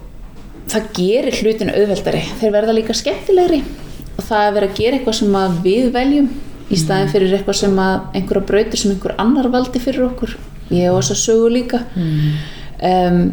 það 0.72 0.90
gerir 0.98 1.38
hlutinu 1.42 1.76
auðveldari. 1.76 2.24
Þeir 2.40 2.56
verða 2.56 2.78
líka 2.78 2.96
skemmtilegri. 2.98 3.62
Það 4.20 4.40
að 4.40 4.56
vera 4.58 4.70
að 4.70 4.80
gera 4.80 4.98
eitthvað 5.00 5.20
sem 5.20 5.38
að 5.38 5.60
við 5.66 5.92
veljum 5.94 6.32
í 6.74 6.80
staðin 6.80 7.12
fyrir 7.12 7.38
eitthvað 7.38 7.60
sem 7.60 7.80
að 7.84 8.18
einhverja 8.18 8.50
brautir 8.50 8.82
sem 8.82 8.94
einhver 8.94 9.16
annar 9.22 9.50
valdi 9.54 9.82
fyrir 9.84 10.08
okkur. 10.08 10.36
Ég 10.74 10.90
og 10.94 11.02
þess 11.02 11.16
að 11.16 11.22
sögu 11.24 11.54
líka. 11.54 11.84
Um, 12.84 13.24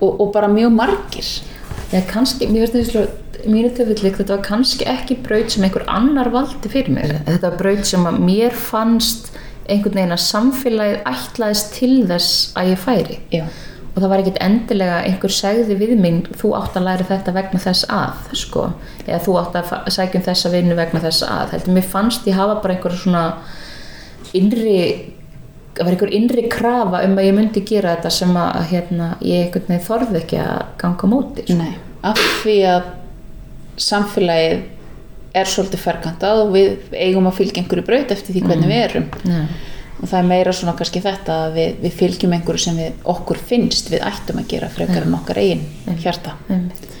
og, 0.00 0.10
og 0.10 0.32
bara 0.34 0.50
mjög 0.52 0.74
margir. 0.76 1.30
Já, 1.92 2.00
kannski, 2.08 2.48
mér 2.50 2.70
finnst 2.70 2.94
þetta 2.94 3.26
mínu 3.46 3.70
tilfellik, 3.76 4.16
þetta 4.18 4.36
var 4.36 4.44
kannski 4.46 4.86
ekki 4.90 5.18
braut 5.24 5.52
sem 5.52 5.64
einhver 5.66 5.84
annar 5.90 6.30
valdi 6.34 6.70
fyrir 6.70 6.94
mér 6.94 7.12
þetta 7.26 7.50
var 7.50 7.58
braut 7.60 7.88
sem 7.88 8.06
að 8.08 8.20
mér 8.26 8.56
fannst 8.58 9.30
einhvern 9.68 9.98
veginn 10.00 10.16
að 10.16 10.24
samfélagið 10.24 11.08
ætlaðist 11.12 11.72
til 11.76 11.94
þess 12.10 12.34
að 12.58 12.70
ég 12.72 12.82
færi 12.82 13.18
Já. 13.32 13.44
og 13.92 13.98
það 13.98 14.08
var 14.12 14.22
ekkit 14.22 14.40
endilega 14.46 15.00
einhver 15.08 15.34
segði 15.34 15.78
við 15.80 15.94
mig, 16.00 16.30
þú 16.38 16.52
átt 16.58 16.78
að 16.78 16.88
læra 16.88 17.08
þetta 17.10 17.36
vegna 17.36 17.62
þess 17.62 17.88
að, 17.92 18.30
sko 18.42 18.68
eða 19.06 19.20
þú 19.26 19.36
átt 19.42 19.60
að 19.60 19.74
sækja 19.96 20.20
um 20.20 20.26
þessa 20.30 20.52
vinnu 20.54 20.78
vegna 20.78 21.02
þess 21.04 21.26
að 21.28 21.56
heldur, 21.56 21.76
mér 21.78 21.90
fannst 21.94 22.28
ég 22.28 22.38
hafa 22.38 22.58
bara 22.62 22.76
einhver 22.76 22.98
svona 23.00 23.26
innri 24.36 24.78
það 25.76 25.84
var 25.84 25.92
einhver 25.92 26.14
innri 26.16 26.46
krafa 26.52 27.02
um 27.04 27.18
að 27.18 27.26
ég 27.26 27.36
myndi 27.36 27.62
gera 27.68 27.96
þetta 27.96 28.12
sem 28.16 28.38
að 28.40 28.62
hérna, 28.70 29.10
ég 29.20 29.44
einhvern 29.44 29.66
veginn 29.68 29.84
þorði 29.90 30.22
ekki 30.22 30.38
að 30.40 30.62
ganga 30.80 31.10
móti 31.10 31.44
sko. 31.44 31.58
Nei, 31.60 31.74
af 32.06 32.22
því 32.42 32.56
að 32.70 32.86
samfélagið 33.86 34.64
er 35.36 35.50
svolítið 35.50 35.82
ferkantað 35.82 36.42
og 36.42 36.52
við 36.54 36.96
eigum 36.96 37.28
að 37.30 37.38
fylgja 37.40 37.62
einhverju 37.62 37.86
braut 37.86 38.14
eftir 38.14 38.36
því 38.36 38.44
hvernig 38.46 38.72
við 38.72 38.84
erum. 38.88 39.08
Nei. 39.28 39.46
og 39.96 40.10
það 40.10 40.18
er 40.18 40.26
meira 40.28 40.52
svona 40.52 40.74
kannski 40.76 41.00
þetta 41.04 41.36
að 41.46 41.54
við, 41.56 41.78
við 41.84 41.94
fylgjum 42.00 42.34
einhverju 42.36 42.64
sem 42.66 42.82
við, 42.82 42.98
okkur 43.14 43.40
finnst 43.52 43.88
við 43.92 44.04
ættum 44.04 44.42
að 44.42 44.50
gera 44.50 44.72
frekar 44.72 45.06
en 45.06 45.16
okkar 45.16 45.40
eigin 45.40 45.64
hjarta. 46.02 46.36
Einmitt. 46.48 46.92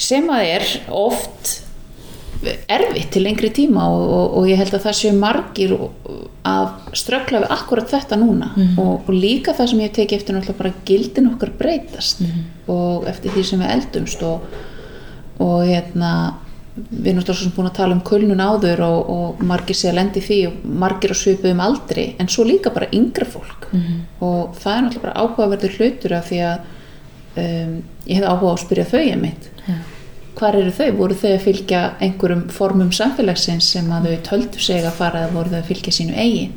sem 0.00 0.30
að 0.30 0.46
er 0.52 0.70
oft 0.94 1.56
erfitt 2.70 3.10
til 3.12 3.24
lengri 3.26 3.50
tíma 3.52 3.84
og, 3.92 4.02
og, 4.08 4.36
og 4.40 4.46
ég 4.48 4.60
held 4.60 4.72
að 4.76 4.84
það 4.86 4.96
séu 4.96 5.16
margir 5.16 5.74
að 6.48 6.68
ströggla 6.96 7.42
við 7.42 7.54
akkurat 7.56 7.90
þetta 7.90 8.18
núna. 8.20 8.52
Og, 8.80 8.92
og 9.04 9.10
líka 9.12 9.54
það 9.56 9.72
sem 9.72 9.82
ég 9.84 9.96
teki 9.96 10.16
eftir 10.16 10.36
náttúrulega 10.36 10.62
bara 10.62 10.84
gildin 10.88 11.32
okkar 11.34 11.52
breytast 11.58 12.22
og 12.70 13.08
eftir 13.10 13.34
því 13.34 13.44
sem 13.46 13.60
við 13.60 13.74
eldumst 13.74 14.24
og, 14.24 14.46
og 15.42 15.58
hérna 15.68 16.12
við 16.90 17.06
erum 17.10 17.20
náttúrulega 17.20 17.54
búin 17.56 17.70
að 17.70 17.76
tala 17.78 17.94
um 17.96 18.02
kulnun 18.06 18.42
áður 18.42 18.82
og, 18.86 19.10
og 19.14 19.44
margir 19.46 19.76
sé 19.76 19.90
að 19.90 19.98
lendi 20.00 20.20
því 20.24 20.38
og 20.48 20.66
margir 20.82 21.14
að 21.14 21.20
svipa 21.22 21.50
um 21.52 21.62
aldri 21.64 22.04
en 22.18 22.28
svo 22.28 22.44
líka 22.48 22.72
bara 22.74 22.90
yngra 22.96 23.26
fólk. 23.28 23.70
Og 24.20 24.54
það 24.58 24.76
er 24.76 24.84
náttúrulega 24.86 25.04
bara 25.06 25.24
áhugaverður 25.24 25.76
hlutur 25.78 26.14
af 26.18 26.28
því 26.30 26.42
að 26.48 26.58
um, 27.36 27.82
ég 28.06 28.16
hef 28.16 28.26
áhuga 28.26 28.50
á 28.50 28.54
að 28.54 28.62
spyrja 28.64 28.86
þau 28.90 29.00
ég 29.00 29.20
mitt 29.20 29.50
Já. 29.66 29.76
hvar 30.40 30.56
eru 30.56 30.72
þau? 30.72 30.90
Voru 30.96 31.14
þau 31.14 31.30
að 31.34 31.44
fylgja 31.44 31.82
einhverjum 32.00 32.48
formum 32.48 32.90
samfélagsins 32.92 33.70
sem 33.74 33.92
að 33.92 34.08
þau 34.10 34.18
töldu 34.30 34.58
sig 34.60 34.84
að 34.84 34.98
fara 34.98 35.24
eða 35.26 35.36
voru 35.36 35.54
þau 35.54 35.60
að 35.60 35.70
fylgja 35.70 35.92
sínu 35.92 36.16
eigin? 36.16 36.52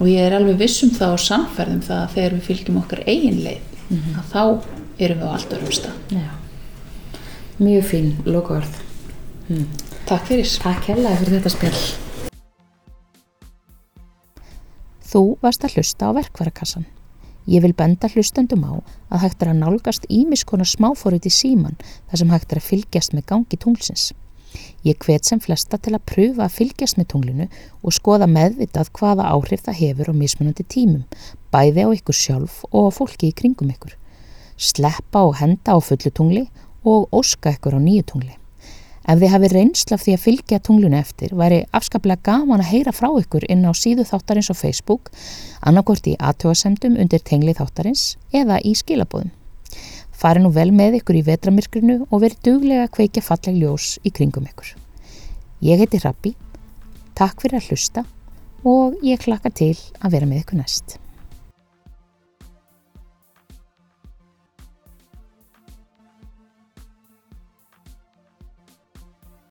Og 0.00 0.08
ég 0.10 0.26
er 0.26 0.34
alveg 0.36 0.58
viss 0.58 0.82
um 0.82 0.90
það 0.90 1.12
og 1.16 1.20
sannferðum 1.22 1.82
það 1.86 2.00
að 2.02 2.14
þegar 2.14 2.32
við 2.34 2.48
fylgjum 2.48 2.80
okkar 2.80 3.04
eigin 3.06 3.44
leið 3.44 3.60
að 4.18 4.32
þá 4.32 4.42
erum 4.98 5.20
við 5.20 5.28
á 5.28 5.34
allt 5.34 5.52
örum 5.52 5.72
stað. 5.74 6.00
Já. 6.10 6.30
Mjög 7.58 7.84
fín 7.86 8.08
lokaorð. 9.48 9.82
Takk 10.04 10.26
fyrir 10.28 10.48
Takk 10.62 10.88
hérlega 10.88 11.16
fyrir 11.20 11.38
þetta 11.38 11.52
spjall. 11.52 11.84
Þú 15.14 15.22
varst 15.40 15.64
að 15.64 15.76
hlusta 15.78 16.10
á 16.10 16.16
verkvarakassan. 16.16 16.84
Ég 17.46 17.60
vil 17.60 17.74
benda 17.76 18.08
hlustendum 18.08 18.64
á 18.64 18.72
að 19.12 19.20
hægt 19.22 19.42
er 19.42 19.52
að 19.52 19.60
nálgast 19.60 20.06
ímiskona 20.08 20.64
smáfórið 20.64 21.28
í 21.28 21.32
síman 21.32 21.76
þar 22.08 22.18
sem 22.18 22.30
hægt 22.32 22.52
er 22.52 22.60
að 22.60 22.68
fylgjast 22.70 23.12
með 23.12 23.26
gangi 23.28 23.58
tunglsins. 23.60 24.12
Ég 24.84 24.96
hvet 25.02 25.24
sem 25.24 25.40
flesta 25.40 25.78
til 25.78 25.94
að 25.96 26.06
pröfa 26.08 26.46
að 26.46 26.56
fylgjast 26.56 26.96
með 26.96 27.08
tunglinu 27.12 27.48
og 27.82 27.94
skoða 27.94 28.28
meðvitað 28.30 28.92
hvaða 28.96 29.28
áhrif 29.28 29.64
það 29.66 29.80
hefur 29.80 30.12
á 30.12 30.14
mismunandi 30.14 30.64
tímum, 30.64 31.04
bæði 31.52 31.84
á 31.84 31.88
ykkur 31.96 32.16
sjálf 32.16 32.62
og 32.70 32.88
á 32.88 32.90
fólki 32.96 33.28
í 33.28 33.36
kringum 33.36 33.72
ykkur. 33.74 33.96
Sleppa 34.56 35.26
og 35.26 35.36
henda 35.40 35.74
á 35.74 35.78
fullu 35.82 36.10
tungli 36.14 36.46
og 36.84 37.12
óska 37.12 37.56
ykkur 37.56 37.76
á 37.76 37.80
nýju 37.82 38.06
tungli. 38.08 38.38
Ef 39.04 39.18
þið 39.20 39.32
hafi 39.34 39.48
reynsla 39.52 39.96
því 40.00 40.12
að 40.16 40.22
fylgja 40.22 40.58
tunglunu 40.64 40.96
eftir, 40.96 41.34
væri 41.36 41.58
afskaplega 41.76 42.24
gaman 42.24 42.62
að 42.64 42.70
heyra 42.70 42.92
frá 42.96 43.10
ykkur 43.20 43.44
inn 43.52 43.66
á 43.68 43.72
síðu 43.76 44.06
þáttarins 44.08 44.48
á 44.48 44.56
Facebook, 44.56 45.10
annarkort 45.60 46.08
í 46.08 46.14
aðtjóðasemdum 46.16 46.96
undir 47.02 47.20
tengli 47.20 47.52
þáttarins 47.58 48.14
eða 48.32 48.62
í 48.64 48.72
skilabóðum. 48.80 49.28
Fari 50.14 50.40
nú 50.40 50.54
vel 50.56 50.70
með 50.72 51.02
ykkur 51.02 51.20
í 51.20 51.24
vetramirkrinu 51.26 52.00
og 52.08 52.24
veri 52.24 52.40
duglega 52.48 52.88
að 52.88 52.94
kveikja 52.96 53.26
falleg 53.28 53.60
ljós 53.60 53.92
í 54.00 54.14
kringum 54.14 54.48
ykkur. 54.48 54.72
Ég 55.68 55.84
heiti 55.84 56.00
Rappi, 56.00 56.32
takk 57.12 57.44
fyrir 57.44 57.60
að 57.60 57.68
hlusta 57.68 58.08
og 58.64 58.96
ég 59.04 59.20
klakka 59.20 59.52
til 59.52 59.74
að 60.00 60.16
vera 60.16 60.30
með 60.30 60.46
ykkur 60.46 60.64
næst. 60.64 60.96